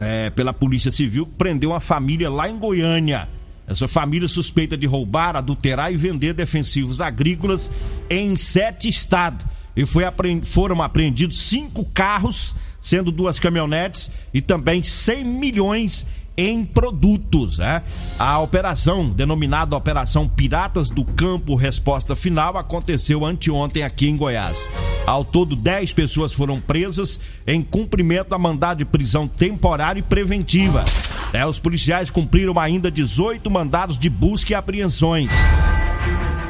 é, 0.00 0.30
pela 0.30 0.52
Polícia 0.52 0.90
Civil 0.90 1.26
que 1.26 1.34
prendeu 1.34 1.70
uma 1.70 1.80
família 1.80 2.28
lá 2.28 2.48
em 2.48 2.58
Goiânia. 2.58 3.28
Essa 3.66 3.86
família 3.86 4.26
suspeita 4.26 4.76
de 4.76 4.86
roubar, 4.86 5.36
adulterar 5.36 5.92
e 5.92 5.96
vender 5.96 6.34
defensivos 6.34 7.00
agrícolas 7.00 7.70
em 8.10 8.36
sete 8.36 8.88
estados 8.88 9.46
e 9.76 9.86
foi 9.86 10.04
apreend... 10.04 10.44
foram 10.44 10.82
apreendidos 10.82 11.38
cinco 11.38 11.84
carros, 11.84 12.54
sendo 12.80 13.10
duas 13.10 13.38
caminhonetes 13.38 14.10
e 14.32 14.40
também 14.40 14.82
100 14.82 15.24
milhões 15.24 16.06
em 16.36 16.64
produtos. 16.64 17.58
Né? 17.58 17.82
A 18.18 18.38
operação, 18.38 19.08
denominada 19.08 19.76
Operação 19.76 20.28
Piratas 20.28 20.90
do 20.90 21.04
Campo 21.04 21.54
Resposta 21.54 22.16
Final, 22.16 22.56
aconteceu 22.56 23.24
anteontem 23.24 23.82
aqui 23.82 24.08
em 24.08 24.16
Goiás. 24.16 24.68
Ao 25.06 25.24
todo, 25.24 25.56
10 25.56 25.92
pessoas 25.92 26.32
foram 26.32 26.60
presas 26.60 27.20
em 27.46 27.62
cumprimento 27.62 28.34
a 28.34 28.38
mandado 28.38 28.78
de 28.78 28.84
prisão 28.84 29.26
temporária 29.26 30.00
e 30.00 30.02
preventiva. 30.02 30.84
É, 31.32 31.44
os 31.46 31.58
policiais 31.58 32.10
cumpriram 32.10 32.58
ainda 32.58 32.90
18 32.90 33.50
mandados 33.50 33.98
de 33.98 34.08
busca 34.08 34.52
e 34.52 34.54
apreensões. 34.54 35.30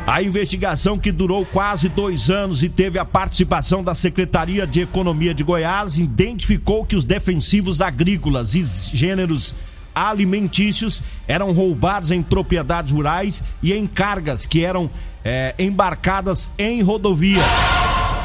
A 0.06 0.20
investigação, 0.20 0.98
que 0.98 1.12
durou 1.12 1.46
quase 1.46 1.88
dois 1.88 2.28
anos 2.28 2.62
e 2.64 2.68
teve 2.68 2.98
a 2.98 3.04
participação 3.04 3.84
da 3.84 3.94
Secretaria 3.94 4.66
de 4.66 4.80
Economia 4.80 5.32
de 5.32 5.44
Goiás, 5.44 5.96
identificou 5.96 6.84
que 6.84 6.96
os 6.96 7.04
defensivos 7.04 7.80
agrícolas 7.80 8.54
e 8.54 8.62
gêneros 8.62 9.54
alimentícios 9.94 11.02
eram 11.28 11.52
roubados 11.52 12.10
em 12.10 12.20
propriedades 12.20 12.92
rurais 12.92 13.44
e 13.62 13.72
em 13.72 13.86
cargas 13.86 14.44
que 14.44 14.64
eram 14.64 14.90
é, 15.24 15.54
embarcadas 15.56 16.50
em 16.58 16.82
rodovia. 16.82 17.42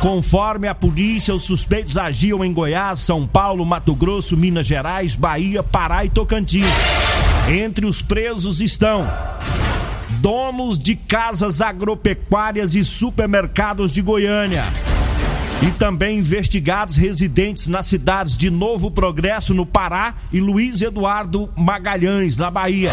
Conforme 0.01 0.67
a 0.67 0.74
polícia, 0.74 1.34
os 1.34 1.43
suspeitos 1.43 1.98
agiam 1.98 2.43
em 2.43 2.53
Goiás, 2.53 3.01
São 3.01 3.27
Paulo, 3.27 3.63
Mato 3.65 3.93
Grosso, 3.93 4.36
Minas 4.36 4.65
Gerais, 4.65 5.15
Bahia, 5.15 5.62
Pará 5.62 6.05
e 6.05 6.10
Tocantins. 6.10 6.65
Entre 7.48 7.86
os 7.86 8.01
presos 8.01 8.62
estão 8.62 9.07
donos 10.27 10.77
de 10.77 10.93
casas 10.93 11.62
agropecuárias 11.62 12.75
e 12.75 12.84
supermercados 12.84 13.93
de 13.93 14.01
Goiânia. 14.01 14.65
E 15.65 15.72
também 15.72 16.19
investigados 16.19 16.98
residentes 16.98 17.69
nas 17.69 17.86
cidades 17.86 18.36
de 18.36 18.50
Novo 18.50 18.91
Progresso, 18.91 19.53
no 19.53 19.65
Pará, 19.65 20.15
e 20.34 20.41
Luiz 20.41 20.81
Eduardo 20.81 21.50
Magalhães, 21.55 22.38
na 22.38 22.51
Bahia. 22.51 22.91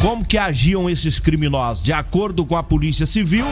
Como 0.00 0.24
que 0.24 0.36
agiam 0.36 0.90
esses 0.90 1.20
criminosos? 1.20 1.80
De 1.80 1.92
acordo 1.92 2.44
com 2.44 2.56
a 2.56 2.62
Polícia 2.64 3.06
Civil, 3.06 3.46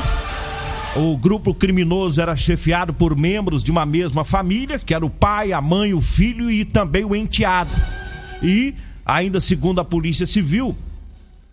o 0.97 1.17
grupo 1.17 1.55
criminoso 1.55 2.21
era 2.21 2.37
chefiado 2.37 2.93
por 2.93 3.17
membros 3.17 3.63
de 3.63 3.71
uma 3.71 3.87
mesma 3.87 4.25
família, 4.25 4.81
que 4.81 4.93
era 4.93 5.07
o 5.07 5.11
pai, 5.11 5.53
a 5.53 5.61
mãe, 5.61 5.95
o 5.95 6.01
filho 6.01 6.51
e 6.51 6.65
também 6.65 7.05
o 7.05 7.15
enteado. 7.15 7.71
E, 8.43 8.75
ainda 9.07 9.41
segundo 9.41 9.81
a 9.81 9.85
Polícia 9.85 10.27
Civil, 10.27 10.77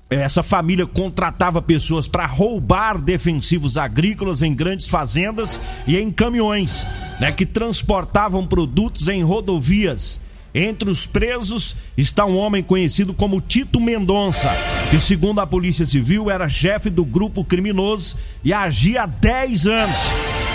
essa 0.10 0.42
família 0.42 0.86
contratava 0.86 1.62
pessoas 1.62 2.08
para 2.08 2.26
roubar 2.26 3.02
defensivos 3.02 3.78
agrícolas 3.78 4.42
em 4.42 4.54
grandes 4.54 4.88
fazendas 4.88 5.60
e 5.86 5.98
em 5.98 6.10
caminhões, 6.10 6.86
né, 7.20 7.32
que 7.32 7.46
transportavam 7.46 8.46
produtos 8.46 9.08
em 9.10 9.22
rodovias. 9.22 10.20
Entre 10.56 10.90
os 10.90 11.06
presos 11.06 11.76
está 11.98 12.26
um 12.26 12.38
homem 12.38 12.64
conhecido 12.64 13.14
como 13.14 13.42
Tito 13.42 13.82
Mendonça, 13.82 14.50
que, 14.90 15.00
segundo 15.00 15.40
a 15.40 15.46
Polícia 15.46 15.86
Civil, 15.86 16.32
era 16.32 16.48
chefe 16.48 16.90
do 16.90 17.04
grupo 17.04 17.44
criminoso 17.44 18.16
e 18.44 18.54
agia 18.54 19.04
há 19.04 19.06
10 19.06 19.68
anos. 19.68 19.98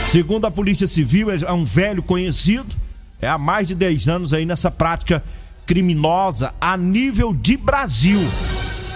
Segundo 0.08 0.46
a 0.46 0.50
Polícia 0.50 0.86
Civil, 0.86 1.30
é 1.30 1.52
um 1.52 1.64
velho 1.64 2.02
conhecido, 2.02 2.74
é 3.20 3.28
há 3.28 3.38
mais 3.38 3.68
de 3.68 3.74
10 3.74 4.08
anos 4.08 4.32
aí 4.32 4.44
nessa 4.44 4.70
prática 4.70 5.22
criminosa 5.66 6.52
a 6.60 6.76
nível 6.76 7.32
de 7.32 7.56
Brasil. 7.56 8.18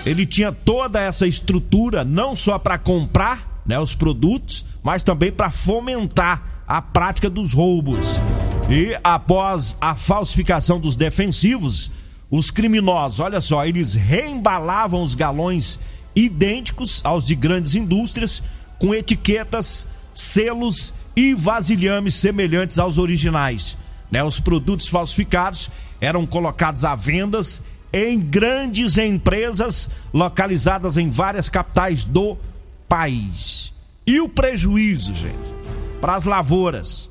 Ele 0.06 0.24
tinha 0.24 0.52
toda 0.52 1.00
essa 1.00 1.26
estrutura 1.26 2.04
não 2.04 2.36
só 2.36 2.60
para 2.60 2.78
comprar 2.78 3.60
né, 3.66 3.78
os 3.78 3.92
produtos, 3.92 4.64
mas 4.82 5.02
também 5.02 5.32
para 5.32 5.50
fomentar 5.50 6.62
a 6.66 6.80
prática 6.80 7.28
dos 7.28 7.52
roubos. 7.52 8.20
E 8.70 8.96
após 9.02 9.76
a 9.80 9.96
falsificação 9.96 10.78
dos 10.78 10.96
defensivos, 10.96 11.90
os 12.30 12.52
criminosos, 12.52 13.18
olha 13.18 13.40
só, 13.40 13.66
eles 13.66 13.94
reembalavam 13.94 15.02
os 15.02 15.12
galões 15.14 15.78
idênticos 16.14 17.00
aos 17.02 17.26
de 17.26 17.34
grandes 17.34 17.74
indústrias 17.74 18.42
com 18.78 18.94
etiquetas, 18.94 19.88
selos 20.12 20.94
e 21.16 21.34
vasilhames 21.34 22.14
semelhantes 22.14 22.78
aos 22.78 22.96
originais. 22.96 23.76
Né, 24.08 24.22
os 24.22 24.38
produtos 24.38 24.86
falsificados 24.86 25.68
eram 26.00 26.24
colocados 26.24 26.84
à 26.84 26.94
vendas 26.94 27.60
em 27.92 28.18
grandes 28.18 28.98
empresas 28.98 29.90
localizadas 30.12 30.96
em 30.96 31.10
várias 31.10 31.48
capitais 31.48 32.04
do 32.04 32.36
país. 32.88 33.72
E 34.06 34.20
o 34.20 34.28
prejuízo, 34.28 35.14
gente, 35.14 35.36
para 36.00 36.14
as 36.14 36.24
lavouras. 36.24 37.10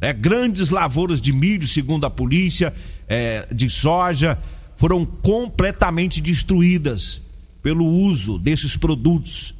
É, 0.00 0.12
grandes 0.12 0.70
lavouras 0.70 1.20
de 1.20 1.32
milho, 1.32 1.66
segundo 1.66 2.06
a 2.06 2.10
polícia, 2.10 2.72
é, 3.06 3.46
de 3.52 3.68
soja, 3.68 4.38
foram 4.74 5.04
completamente 5.04 6.22
destruídas 6.22 7.20
pelo 7.62 7.84
uso 7.84 8.38
desses 8.38 8.76
produtos, 8.76 9.54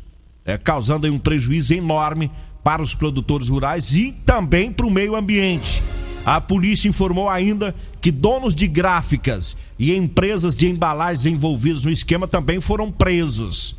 é, 0.47 0.57
causando 0.57 1.13
um 1.13 1.19
prejuízo 1.19 1.75
enorme 1.75 2.31
para 2.65 2.83
os 2.83 2.95
produtores 2.95 3.49
rurais 3.49 3.95
e 3.95 4.13
também 4.25 4.73
para 4.73 4.87
o 4.87 4.91
meio 4.91 5.15
ambiente. 5.15 5.83
A 6.25 6.41
polícia 6.41 6.89
informou 6.89 7.29
ainda 7.29 7.75
que 8.01 8.11
donos 8.11 8.55
de 8.55 8.69
gráficas 8.69 9.57
e 9.79 9.95
empresas 9.95 10.55
de 10.55 10.69
embalagens 10.69 11.25
envolvidos 11.27 11.85
no 11.85 11.91
esquema 11.91 12.29
também 12.29 12.61
foram 12.61 12.91
presos. 12.91 13.75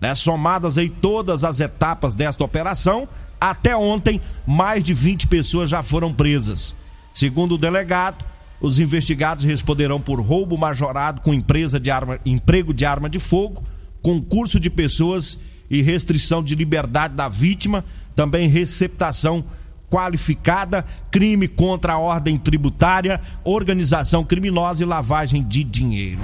Né? 0.00 0.14
Somadas 0.14 0.78
aí 0.78 0.88
todas 0.88 1.42
as 1.42 1.60
etapas 1.60 2.14
desta 2.14 2.44
operação, 2.44 3.08
até 3.40 3.76
ontem, 3.76 4.20
mais 4.46 4.84
de 4.84 4.94
20 4.94 5.26
pessoas 5.26 5.68
já 5.68 5.82
foram 5.82 6.12
presas. 6.12 6.74
Segundo 7.12 7.56
o 7.56 7.58
delegado, 7.58 8.24
os 8.60 8.78
investigados 8.78 9.44
responderão 9.44 10.00
por 10.00 10.20
roubo 10.20 10.56
majorado 10.56 11.20
com 11.20 11.34
empresa 11.34 11.80
de 11.80 11.90
arma, 11.90 12.20
emprego 12.24 12.72
de 12.72 12.84
arma 12.84 13.10
de 13.10 13.18
fogo, 13.18 13.62
concurso 14.00 14.60
de 14.60 14.70
pessoas 14.70 15.38
e 15.68 15.82
restrição 15.82 16.42
de 16.42 16.54
liberdade 16.54 17.14
da 17.14 17.28
vítima, 17.28 17.84
também 18.14 18.48
receptação 18.48 19.44
qualificada, 19.92 20.86
crime 21.10 21.46
contra 21.46 21.92
a 21.92 21.98
ordem 21.98 22.38
tributária, 22.38 23.20
organização 23.44 24.24
criminosa 24.24 24.82
e 24.82 24.86
lavagem 24.86 25.42
de 25.42 25.62
dinheiro. 25.62 26.18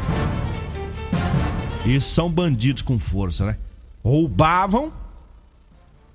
Esses 1.84 2.08
são 2.10 2.30
bandidos 2.30 2.80
com 2.80 2.98
força, 2.98 3.44
né? 3.44 3.58
Roubavam 4.02 4.90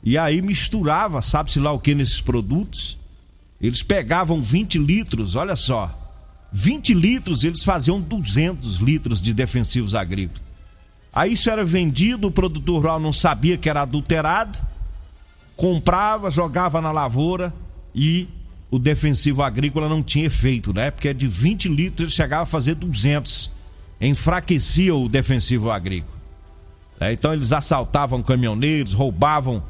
e 0.03 0.17
aí 0.17 0.41
misturava, 0.41 1.21
sabe-se 1.21 1.59
lá 1.59 1.71
o 1.71 1.79
que 1.79 1.93
nesses 1.93 2.19
produtos. 2.19 2.97
Eles 3.61 3.83
pegavam 3.83 4.41
20 4.41 4.79
litros, 4.79 5.35
olha 5.35 5.55
só. 5.55 5.95
20 6.51 6.95
litros, 6.95 7.43
eles 7.43 7.63
faziam 7.63 8.01
200 8.01 8.77
litros 8.77 9.21
de 9.21 9.31
defensivos 9.31 9.93
agrícolas. 9.93 10.41
Aí 11.13 11.33
isso 11.33 11.51
era 11.51 11.63
vendido, 11.63 12.27
o 12.27 12.31
produtor 12.31 12.77
rural 12.77 12.99
não 12.99 13.13
sabia 13.13 13.57
que 13.57 13.69
era 13.69 13.83
adulterado 13.83 14.72
comprava, 15.55 16.31
jogava 16.31 16.81
na 16.81 16.91
lavoura 16.91 17.53
e 17.93 18.27
o 18.71 18.79
defensivo 18.79 19.43
agrícola 19.43 19.87
não 19.87 20.01
tinha 20.01 20.25
efeito, 20.25 20.73
né? 20.73 20.89
Porque 20.89 21.13
de 21.13 21.27
20 21.27 21.69
litros 21.69 22.01
ele 22.01 22.09
chegava 22.09 22.43
a 22.43 22.45
fazer 22.45 22.75
200. 22.75 23.51
Enfraquecia 24.01 24.95
o 24.95 25.07
defensivo 25.07 25.71
agrícola. 25.71 26.17
É, 26.99 27.13
então 27.13 27.33
eles 27.33 27.51
assaltavam 27.51 28.21
caminhoneiros, 28.21 28.93
roubavam 28.93 29.63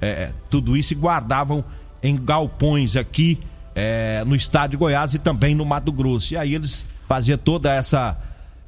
é, 0.00 0.30
tudo 0.48 0.76
isso 0.76 0.92
e 0.92 0.96
guardavam 0.96 1.64
em 2.02 2.16
galpões 2.16 2.96
aqui 2.96 3.38
é, 3.74 4.24
no 4.24 4.34
estado 4.34 4.70
de 4.70 4.76
Goiás 4.76 5.12
e 5.12 5.18
também 5.18 5.54
no 5.54 5.64
Mato 5.64 5.92
Grosso. 5.92 6.34
E 6.34 6.36
aí 6.36 6.54
eles 6.54 6.86
faziam 7.06 7.36
toda 7.36 7.72
essa 7.72 8.16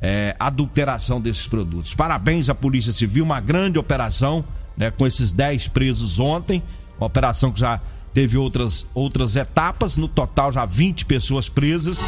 é, 0.03 0.37
adulteração 0.39 1.21
desses 1.21 1.47
produtos. 1.47 1.95
Parabéns 1.95 2.49
à 2.49 2.55
Polícia 2.55 2.93
Civil, 2.93 3.25
uma 3.25 3.41
grande 3.41 3.79
operação 3.79 4.45
né, 4.79 4.91
com 4.91 5.07
esses 5.07 5.33
10 5.33 5.69
presos 5.69 6.19
ontem, 6.19 6.63
uma 6.97 7.07
operação 7.07 7.51
que 7.51 7.61
já 7.61 7.81
teve 8.15 8.39
outras, 8.39 8.87
outras 8.95 9.37
etapas, 9.37 9.97
no 9.97 10.09
total 10.09 10.53
já 10.53 10.65
20 10.65 11.05
pessoas 11.05 11.49
presas. 11.49 12.01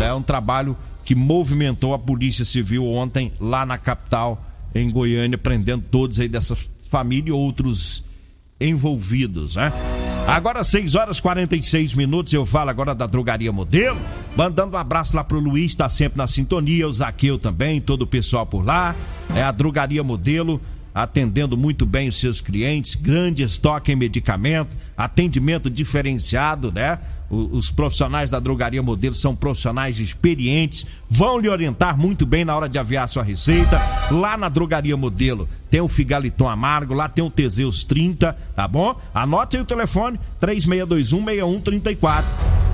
É 0.00 0.12
um 0.12 0.22
trabalho 0.22 0.76
que 1.04 1.14
movimentou 1.14 1.94
a 1.94 1.98
Polícia 1.98 2.44
Civil 2.44 2.86
ontem 2.86 3.32
lá 3.40 3.66
na 3.66 3.78
capital, 3.78 4.44
em 4.74 4.88
Goiânia, 4.90 5.36
prendendo 5.36 5.84
todos 5.90 6.20
aí 6.20 6.28
dessa 6.28 6.56
família 6.88 7.30
e 7.30 7.32
outros 7.32 8.04
envolvidos, 8.60 9.56
né? 9.56 9.72
Agora 10.26 10.62
6 10.62 10.94
horas 10.94 11.18
46 11.18 11.94
minutos, 11.94 12.32
eu 12.32 12.44
falo 12.44 12.70
agora 12.70 12.94
da 12.94 13.06
Drogaria 13.06 13.50
Modelo, 13.50 13.98
mandando 14.36 14.76
um 14.76 14.78
abraço 14.78 15.16
lá 15.16 15.24
pro 15.24 15.40
Luiz, 15.40 15.74
tá 15.74 15.88
sempre 15.88 16.18
na 16.18 16.26
sintonia, 16.26 16.86
o 16.86 16.92
Zaqueu 16.92 17.38
também, 17.38 17.80
todo 17.80 18.02
o 18.02 18.06
pessoal 18.06 18.46
por 18.46 18.64
lá. 18.64 18.94
É 19.34 19.42
a 19.42 19.50
Drogaria 19.50 20.04
Modelo, 20.04 20.60
atendendo 20.94 21.56
muito 21.56 21.86
bem 21.86 22.08
os 22.08 22.18
seus 22.18 22.40
clientes, 22.40 22.94
grande 22.94 23.42
estoque 23.42 23.92
em 23.92 23.96
medicamento, 23.96 24.76
atendimento 24.96 25.70
diferenciado, 25.70 26.72
né? 26.72 26.98
Os 27.30 27.70
profissionais 27.70 28.28
da 28.28 28.40
drogaria 28.40 28.82
modelo 28.82 29.14
são 29.14 29.36
profissionais 29.36 30.00
experientes, 30.00 30.84
vão 31.08 31.38
lhe 31.38 31.48
orientar 31.48 31.96
muito 31.96 32.26
bem 32.26 32.44
na 32.44 32.56
hora 32.56 32.68
de 32.68 32.76
aviar 32.76 33.08
sua 33.08 33.22
receita. 33.22 33.80
Lá 34.10 34.36
na 34.36 34.48
drogaria 34.48 34.96
modelo 34.96 35.48
tem 35.70 35.80
o 35.80 35.86
Figaliton 35.86 36.48
Amargo, 36.48 36.92
lá 36.92 37.08
tem 37.08 37.24
o 37.24 37.30
Teseus 37.30 37.84
30, 37.84 38.36
tá 38.56 38.66
bom? 38.66 39.00
Anote 39.14 39.56
aí 39.56 39.62
o 39.62 39.66
telefone 39.66 40.18
36216134 40.40 42.24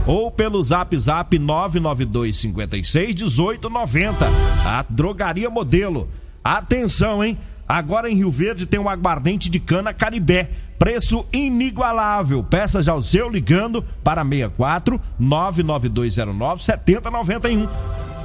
ou 0.07 0.31
pelo 0.31 0.63
Zap 0.63 0.97
Zap 0.97 1.39
992 1.39 2.37
56 2.37 3.09
1890. 3.09 4.27
A 4.65 4.87
drogaria 4.89 5.51
modelo. 5.51 6.09
Atenção, 6.43 7.23
hein? 7.23 7.37
Agora 7.69 8.11
em 8.11 8.17
Rio 8.17 8.31
Verde 8.31 8.67
tem 8.67 8.79
um 8.79 8.89
aguardente 8.89 9.51
de 9.51 9.59
cana 9.59 9.93
Caribé. 9.93 10.51
Preço 10.79 11.27
inigualável. 11.33 12.45
Peça 12.45 12.83
já 12.83 12.95
o 12.95 13.03
seu 13.03 13.29
ligando 13.29 13.83
para 14.05 14.23
64 14.23 15.01
99209 15.19 16.63
7091. 16.63 17.67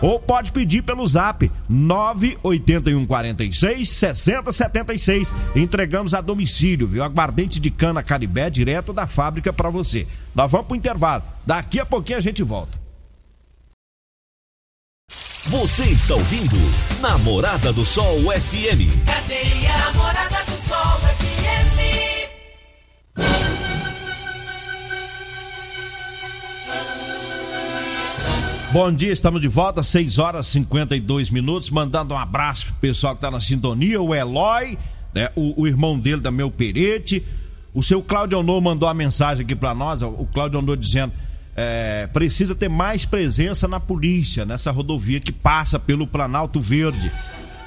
Ou 0.02 0.20
pode 0.20 0.52
pedir 0.52 0.82
pelo 0.82 1.06
zap 1.06 1.52
98146 1.70 3.90
6076. 3.90 5.32
Entregamos 5.56 6.16
a 6.16 6.22
domicílio, 6.22 6.88
viu? 6.88 7.04
Aguardente 7.04 7.60
de 7.60 7.70
cana 7.70 8.02
Caribé 8.02 8.50
direto 8.50 8.92
da 8.92 9.06
fábrica 9.06 9.54
para 9.54 9.70
você. 9.70 10.08
Nós 10.34 10.52
vamos 10.52 10.66
pro 10.68 10.76
intervalo. 10.76 11.22
Daqui 11.46 11.80
a 11.80 11.86
pouquinho 11.86 12.18
a 12.18 12.22
gente 12.22 12.42
volta. 12.42 12.81
Você 15.48 15.86
está 15.86 16.14
ouvindo 16.14 16.56
Namorada 17.02 17.74
do 17.74 17.84
Sol 17.84 18.16
FM. 18.20 18.94
Cadê 19.08 19.68
a 19.68 19.92
Namorada 19.92 20.46
do 20.46 20.52
Sol 20.52 21.00
FM? 21.18 21.82
Bom 28.72 28.92
dia, 28.94 29.12
estamos 29.12 29.42
de 29.42 29.48
volta, 29.48 29.82
6 29.82 30.20
horas 30.20 30.48
e 30.48 30.52
52 30.52 31.32
minutos. 31.32 31.72
Mandando 31.72 32.14
um 32.14 32.18
abraço 32.20 32.68
pro 32.68 32.76
pessoal 32.76 33.16
que 33.16 33.22
tá 33.22 33.32
na 33.32 33.42
sintonia, 33.42 34.00
o 34.00 34.14
Eloy, 34.14 34.78
né, 35.12 35.32
o, 35.36 35.64
o 35.64 35.68
irmão 35.68 35.98
dele 35.98 36.22
da 36.22 36.30
meu 36.30 36.52
Perete. 36.52 37.26
O 37.74 37.82
seu 37.82 38.04
Claudio 38.04 38.38
Honor 38.38 38.62
mandou 38.62 38.88
a 38.88 38.94
mensagem 38.94 39.44
aqui 39.44 39.56
para 39.56 39.74
nós, 39.74 40.04
o 40.04 40.28
Claudio 40.32 40.60
Honor 40.60 40.78
dizendo 40.78 41.12
é, 41.56 42.08
precisa 42.08 42.56
ter 42.56 42.70
mais 42.70 43.06
presença 43.06 43.68
na 43.68 43.80
polícia, 43.80 44.46
nessa 44.46 44.72
rodovia 44.72 45.20
que 45.20 45.32
passa 45.32 45.80
pelo 45.80 46.08
Planalto 46.08 46.62
Verde. 46.62 47.12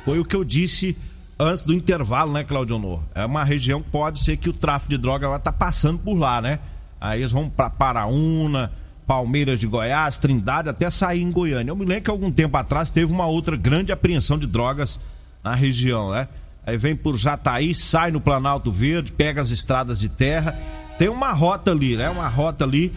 Foi 0.04 0.18
o 0.18 0.24
que 0.24 0.36
eu 0.36 0.44
disse 0.44 0.96
antes 1.38 1.64
do 1.64 1.74
intervalo, 1.74 2.32
né, 2.32 2.44
Claudio 2.44 2.76
Honor? 2.76 3.00
É 3.14 3.24
uma 3.24 3.44
região 3.44 3.82
que 3.82 3.90
pode 3.90 4.20
ser 4.20 4.36
que 4.36 4.48
o 4.48 4.52
tráfico 4.52 4.90
de 4.90 4.98
droga 4.98 5.28
vai 5.28 5.38
estar 5.38 5.52
tá 5.52 5.58
passando 5.58 5.98
por 5.98 6.14
lá, 6.14 6.40
né? 6.40 6.58
Aí 7.00 7.20
eles 7.20 7.32
vão 7.32 7.48
para 7.48 7.68
Paraúna, 7.68 8.72
Palmeiras 9.06 9.60
de 9.60 9.66
Goiás, 9.66 10.18
Trindade, 10.18 10.68
até 10.68 10.88
sair 10.88 11.22
em 11.22 11.30
Goiânia. 11.30 11.70
Eu 11.70 11.76
me 11.76 11.84
lembro 11.84 12.04
que 12.04 12.10
algum 12.10 12.30
tempo 12.30 12.56
atrás 12.56 12.90
teve 12.90 13.12
uma 13.12 13.26
outra 13.26 13.56
grande 13.56 13.92
apreensão 13.92 14.38
de 14.38 14.46
drogas 14.46 14.98
na 15.42 15.54
região, 15.54 16.10
né? 16.10 16.28
Aí 16.66 16.78
vem 16.78 16.94
por 16.94 17.16
Jataí, 17.16 17.74
sai 17.74 18.10
no 18.10 18.20
Planalto 18.20 18.72
Verde, 18.72 19.12
pega 19.12 19.42
as 19.42 19.50
estradas 19.50 20.00
de 20.00 20.08
terra. 20.08 20.58
Tem 20.98 21.08
uma 21.08 21.32
rota 21.32 21.72
ali, 21.72 21.94
né? 21.94 22.08
Uma 22.08 22.28
rota 22.28 22.64
ali 22.64 22.90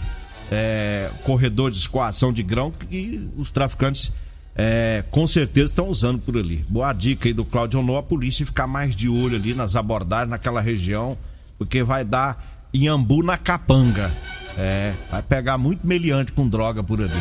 é, 0.51 1.09
corredor 1.23 1.71
de 1.71 1.77
escoação 1.77 2.31
de 2.31 2.43
grão 2.43 2.71
que 2.71 3.29
os 3.37 3.51
traficantes 3.51 4.11
é, 4.55 5.03
com 5.11 5.27
certeza 5.27 5.71
estão 5.71 5.87
usando 5.87 6.19
por 6.19 6.37
ali. 6.37 6.65
Boa 6.67 6.91
dica 6.91 7.29
aí 7.29 7.33
do 7.33 7.45
Claudio 7.45 7.79
Honor, 7.79 7.97
a 7.97 8.03
polícia 8.03 8.45
ficar 8.45 8.65
mais 8.65 8.95
de 8.95 9.07
olho 9.07 9.35
ali 9.35 9.53
nas 9.53 9.75
abordagens 9.75 10.31
naquela 10.31 10.59
região, 10.59 11.17
porque 11.57 11.83
vai 11.83 12.03
dar 12.03 12.67
Iambu 12.73 13.21
na 13.23 13.37
capanga. 13.37 14.11
É, 14.57 14.93
vai 15.11 15.21
pegar 15.21 15.57
muito 15.59 15.85
meliante 15.85 16.31
com 16.31 16.47
droga 16.47 16.83
por 16.83 16.99
ali. 16.99 17.11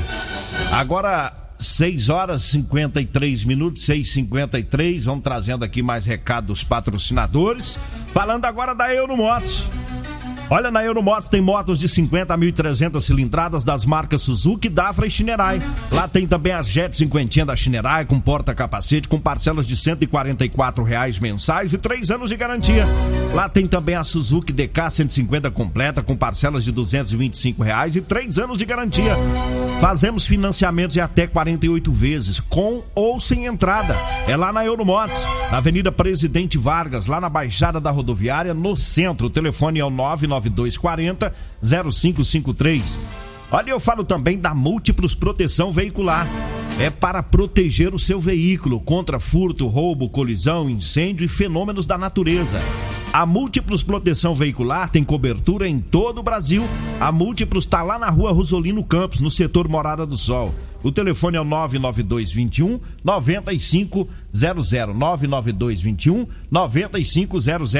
Agora, 0.73 1.33
6 1.59 2.09
horas 2.09 2.43
53 2.43 3.45
minutos, 3.45 3.85
6h53. 3.85 5.05
Vamos 5.05 5.23
trazendo 5.23 5.65
aqui 5.65 5.83
mais 5.83 6.07
recados 6.07 6.47
dos 6.49 6.65
patrocinadores. 6.65 7.79
Falando 8.15 8.47
agora 8.47 8.75
da 8.75 8.93
Euromotos. 8.93 9.71
Olha, 10.49 10.71
na 10.71 10.85
Euromotos 10.85 11.29
tem 11.29 11.41
motos 11.41 11.81
de 11.81 11.89
50 11.89 12.33
a 12.33 12.39
1.300 12.39 13.01
cilindradas 13.01 13.65
das 13.65 13.85
marcas 13.85 14.23
Suzuki, 14.23 14.69
Dafra 14.69 15.05
e 15.05 15.11
Shinerai. 15.11 15.61
Lá 15.91 16.07
tem 16.07 16.25
também 16.25 16.53
as 16.53 16.69
Jet 16.69 16.97
50 16.97 17.45
da 17.45 17.57
Shinerai 17.57 18.05
com 18.05 18.21
porta-capacete 18.21 19.09
com 19.09 19.19
parcelas 19.19 19.67
de 19.67 19.75
144 19.77 20.85
reais 20.85 21.19
mensais 21.19 21.73
e 21.73 21.79
3 21.79 22.13
anos 22.13 22.31
de 22.31 22.37
garantia. 22.37 22.87
Lá 23.35 23.49
tem 23.49 23.67
também 23.67 23.97
a 23.97 24.05
Suzuki 24.05 24.53
DK 24.53 24.89
150 24.89 25.51
completa 25.51 26.01
com 26.01 26.17
parcelas 26.17 26.63
de 26.63 26.71
225 26.71 27.65
reais 27.65 27.97
e 27.97 28.01
3 28.01 28.39
anos 28.39 28.59
de 28.59 28.65
garantia. 28.65 29.17
Fazemos 29.81 30.29
financiamentos 30.29 30.97
em 30.97 31.01
até 31.01 31.27
48 31.27 31.93
vezes, 31.93 32.39
com 32.39 32.85
ou 32.95 33.19
sem 33.19 33.47
entrada. 33.47 33.97
É 34.29 34.37
lá 34.37 34.53
na 34.53 34.65
Euromotos, 34.65 35.21
na 35.51 35.59
Avenida 35.59 35.93
Presidente 35.93 36.59
Vargas, 36.59 37.07
lá 37.07 37.21
na 37.21 37.29
Baixada 37.29 37.81
da 37.81 37.91
Rodoviária, 37.91 38.53
no 38.53 38.77
centro. 38.77 39.29
O 39.29 39.31
telefone 39.31 39.79
é 39.79 39.85
o 39.85 39.91
99 39.91 40.51
3240 40.51 41.33
0553. 41.63 42.99
Olha, 43.51 43.71
eu 43.71 43.79
falo 43.79 44.05
também 44.05 44.39
da 44.39 44.55
Múltiplos 44.55 45.15
Proteção 45.15 45.71
Veicular. 45.71 46.27
É 46.81 46.91
para 46.91 47.23
proteger 47.23 47.95
o 47.95 47.99
seu 47.99 48.19
veículo 48.19 48.81
contra 48.81 49.21
furto, 49.21 49.67
roubo, 49.69 50.11
colisão, 50.11 50.69
incêndio 50.69 51.25
e 51.25 51.29
fenômenos 51.29 51.87
da 51.87 51.97
natureza. 51.97 52.61
A 53.13 53.25
Múltiplos 53.25 53.85
Proteção 53.85 54.35
Veicular 54.35 54.91
tem 54.91 55.05
cobertura 55.05 55.69
em 55.69 55.79
todo 55.79 56.19
o 56.19 56.23
Brasil. 56.23 56.65
A 57.01 57.13
Múltiplos 57.13 57.65
está 57.65 57.83
lá 57.83 57.99
na 57.99 58.11
rua 58.11 58.33
Rosolino 58.33 58.85
Campos, 58.85 59.21
no 59.21 59.31
setor 59.31 59.69
Morada 59.69 60.05
do 60.05 60.17
Sol. 60.17 60.53
O 60.83 60.93
telefone 60.93 61.37
é 61.37 61.41
o 61.41 61.45
99221 61.45 62.81
9500. 63.03 64.07
99221 64.95 66.27
9500 66.51 67.75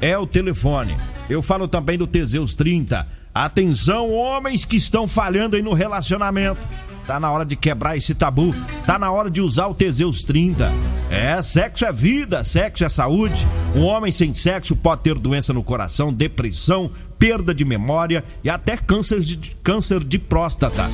é 0.00 0.18
o 0.18 0.26
telefone. 0.26 0.96
Eu 1.28 1.42
falo 1.42 1.68
também 1.68 1.98
do 1.98 2.06
Teseus 2.06 2.54
30. 2.54 3.06
Atenção, 3.34 4.12
homens 4.12 4.64
que 4.64 4.76
estão 4.76 5.06
falhando 5.06 5.56
aí 5.56 5.62
no 5.62 5.72
relacionamento. 5.72 6.66
Tá 7.06 7.18
na 7.18 7.30
hora 7.30 7.44
de 7.44 7.56
quebrar 7.56 7.96
esse 7.96 8.14
tabu. 8.14 8.54
Tá 8.84 8.98
na 8.98 9.10
hora 9.10 9.30
de 9.30 9.40
usar 9.40 9.66
o 9.66 9.74
Teseus 9.74 10.24
30. 10.24 10.70
É, 11.10 11.40
sexo 11.40 11.86
é 11.86 11.92
vida, 11.92 12.44
sexo 12.44 12.84
é 12.84 12.88
saúde. 12.88 13.46
Um 13.74 13.84
homem 13.84 14.12
sem 14.12 14.34
sexo 14.34 14.76
pode 14.76 15.02
ter 15.02 15.18
doença 15.18 15.52
no 15.52 15.62
coração, 15.62 16.12
depressão, 16.12 16.90
perda 17.18 17.54
de 17.54 17.64
memória 17.64 18.22
e 18.44 18.50
até 18.50 18.76
câncer 18.76 19.20
de, 19.20 19.38
câncer 19.62 20.04
de 20.04 20.18
próstata. 20.18 20.90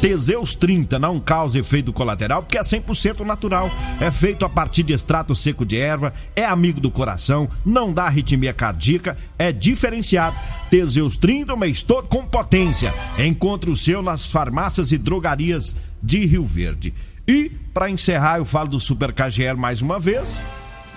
Teseus 0.00 0.54
30 0.54 0.98
não 0.98 1.18
causa 1.18 1.58
efeito 1.58 1.92
colateral 1.92 2.42
porque 2.42 2.56
é 2.56 2.62
100% 2.62 3.20
natural. 3.24 3.70
É 4.00 4.10
feito 4.10 4.44
a 4.44 4.48
partir 4.48 4.84
de 4.84 4.92
extrato 4.92 5.34
seco 5.34 5.66
de 5.66 5.76
erva, 5.76 6.12
é 6.36 6.44
amigo 6.44 6.80
do 6.80 6.90
coração, 6.90 7.48
não 7.66 7.92
dá 7.92 8.04
arritmia 8.04 8.52
cardíaca, 8.52 9.16
é 9.38 9.50
diferenciado. 9.50 10.36
Teseus 10.70 11.16
30 11.16 11.54
um 11.54 11.56
mês 11.56 11.82
todo 11.82 12.06
com 12.08 12.24
potência. 12.24 12.94
Encontre 13.18 13.70
o 13.70 13.76
seu 13.76 14.00
nas 14.00 14.24
farmácias 14.24 14.92
e 14.92 14.98
drogarias 14.98 15.74
de 16.02 16.24
Rio 16.24 16.44
Verde. 16.44 16.94
E 17.26 17.50
para 17.74 17.90
encerrar, 17.90 18.38
eu 18.38 18.44
falo 18.44 18.68
do 18.68 18.80
Super 18.80 19.12
KGL 19.12 19.58
mais 19.58 19.82
uma 19.82 19.98
vez. 19.98 20.44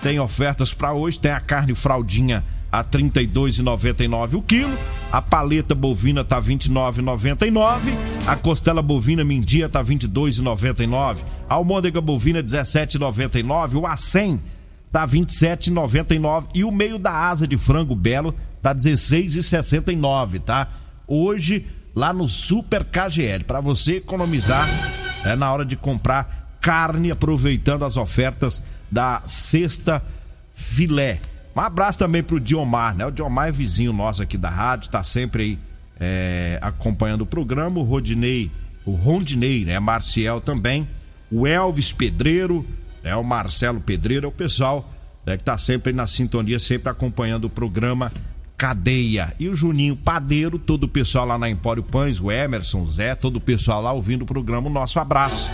Tem 0.02 0.18
ofertas 0.18 0.72
para 0.72 0.92
hoje, 0.92 1.18
tem 1.18 1.32
a 1.32 1.40
carne 1.40 1.74
fraldinha 1.74 2.44
a 2.72 2.78
R$ 2.78 2.84
32,99 2.84 4.34
o 4.34 4.42
quilo. 4.42 4.76
A 5.12 5.20
paleta 5.20 5.74
bovina 5.74 6.24
tá 6.24 6.38
R$ 6.38 6.54
29,99. 6.54 7.94
A 8.26 8.34
costela 8.34 8.80
bovina 8.80 9.22
mindia 9.22 9.68
tá 9.68 9.82
R$ 9.82 9.94
22,99. 9.94 11.18
A 11.48 11.54
almôndega 11.54 12.00
bovina 12.00 12.40
R$ 12.40 12.46
17,99. 12.46 13.74
O 13.74 13.82
A100 13.82 14.40
tá 14.90 15.04
R$ 15.04 15.10
27,99 15.10 16.48
e 16.54 16.64
o 16.64 16.70
meio 16.70 16.98
da 16.98 17.28
asa 17.28 17.46
de 17.46 17.58
frango 17.58 17.94
belo 17.94 18.34
tá 18.62 18.70
R$ 18.70 18.76
16,69, 18.76 20.40
tá? 20.40 20.68
Hoje 21.06 21.66
lá 21.94 22.10
no 22.12 22.26
Super 22.26 22.84
KGL 22.84 23.44
para 23.44 23.60
você 23.60 23.96
economizar 23.96 24.66
é 25.24 25.36
na 25.36 25.52
hora 25.52 25.64
de 25.64 25.76
comprar 25.76 26.56
carne 26.60 27.10
aproveitando 27.10 27.84
as 27.84 27.98
ofertas 27.98 28.62
da 28.90 29.20
sexta 29.24 30.02
filé. 30.54 31.20
Um 31.54 31.60
abraço 31.60 31.98
também 31.98 32.22
pro 32.22 32.40
Diomar, 32.40 32.94
né? 32.94 33.06
O 33.06 33.10
Diomar 33.10 33.48
é 33.48 33.52
vizinho 33.52 33.92
nosso 33.92 34.22
aqui 34.22 34.38
da 34.38 34.48
rádio, 34.48 34.90
tá 34.90 35.02
sempre 35.02 35.42
aí 35.42 35.58
é, 36.00 36.58
acompanhando 36.60 37.22
o 37.22 37.26
programa. 37.26 37.78
O 37.78 37.82
Rodinei, 37.82 38.50
o 38.84 38.92
Rondinei, 38.92 39.64
né? 39.64 39.78
Marciel 39.78 40.40
também. 40.40 40.88
O 41.30 41.46
Elvis 41.46 41.92
Pedreiro, 41.92 42.66
né? 43.02 43.14
O 43.16 43.22
Marcelo 43.22 43.80
Pedreiro, 43.80 44.26
é 44.26 44.28
o 44.28 44.32
pessoal 44.32 44.90
né? 45.24 45.36
que 45.36 45.44
tá 45.44 45.56
sempre 45.56 45.92
na 45.92 46.06
sintonia, 46.06 46.58
sempre 46.58 46.90
acompanhando 46.90 47.44
o 47.44 47.50
programa 47.50 48.10
Cadeia. 48.56 49.34
E 49.38 49.48
o 49.48 49.54
Juninho 49.54 49.96
Padeiro, 49.96 50.58
todo 50.58 50.84
o 50.84 50.88
pessoal 50.88 51.26
lá 51.26 51.38
na 51.38 51.50
Empório 51.50 51.82
Pães, 51.82 52.20
o 52.20 52.30
Emerson, 52.30 52.82
o 52.82 52.86
Zé, 52.86 53.14
todo 53.14 53.36
o 53.36 53.40
pessoal 53.40 53.82
lá 53.82 53.92
ouvindo 53.92 54.22
o 54.22 54.26
programa, 54.26 54.68
o 54.68 54.72
nosso 54.72 54.98
abraço. 54.98 55.50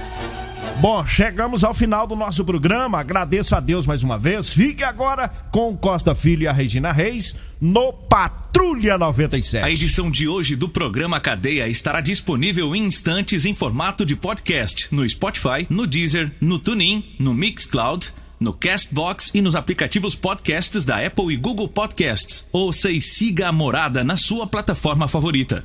Bom, 0.81 1.05
chegamos 1.05 1.65
ao 1.65 1.75
final 1.75 2.07
do 2.07 2.15
nosso 2.15 2.45
programa. 2.45 3.01
Agradeço 3.01 3.57
a 3.57 3.59
Deus 3.59 3.85
mais 3.85 4.05
uma 4.05 4.17
vez. 4.17 4.49
Fique 4.49 4.85
agora 4.85 5.29
com 5.51 5.77
Costa 5.77 6.15
Filho 6.15 6.45
e 6.45 6.47
a 6.47 6.53
Regina 6.53 6.93
Reis 6.93 7.35
no 7.61 7.93
Patrulha 7.93 8.97
97. 8.97 9.65
A 9.65 9.71
edição 9.73 10.09
de 10.09 10.29
hoje 10.29 10.55
do 10.55 10.69
programa 10.69 11.19
Cadeia 11.19 11.67
estará 11.67 12.01
disponível 12.01 12.77
em 12.77 12.85
instantes 12.85 13.45
em 13.45 13.57
formato 13.57 14.07
de 14.07 14.15
podcast 14.15 14.87
no 14.95 15.09
Spotify, 15.09 15.67
no 15.69 15.85
Deezer, 15.85 16.31
no 16.41 16.61
TuneIn, 16.61 17.05
no 17.19 17.35
Mixcloud, 17.35 18.13
no 18.39 18.53
Castbox 18.53 19.33
e 19.35 19.41
nos 19.41 19.57
aplicativos 19.57 20.15
podcasts 20.15 20.85
da 20.85 21.05
Apple 21.05 21.35
e 21.35 21.37
Google 21.37 21.69
Podcasts. 21.69 22.47
Ouça 22.53 22.89
e 22.89 23.01
siga 23.01 23.49
a 23.49 23.53
morada 23.53 24.05
na 24.05 24.17
sua 24.17 24.47
plataforma 24.47 25.09
favorita. 25.09 25.65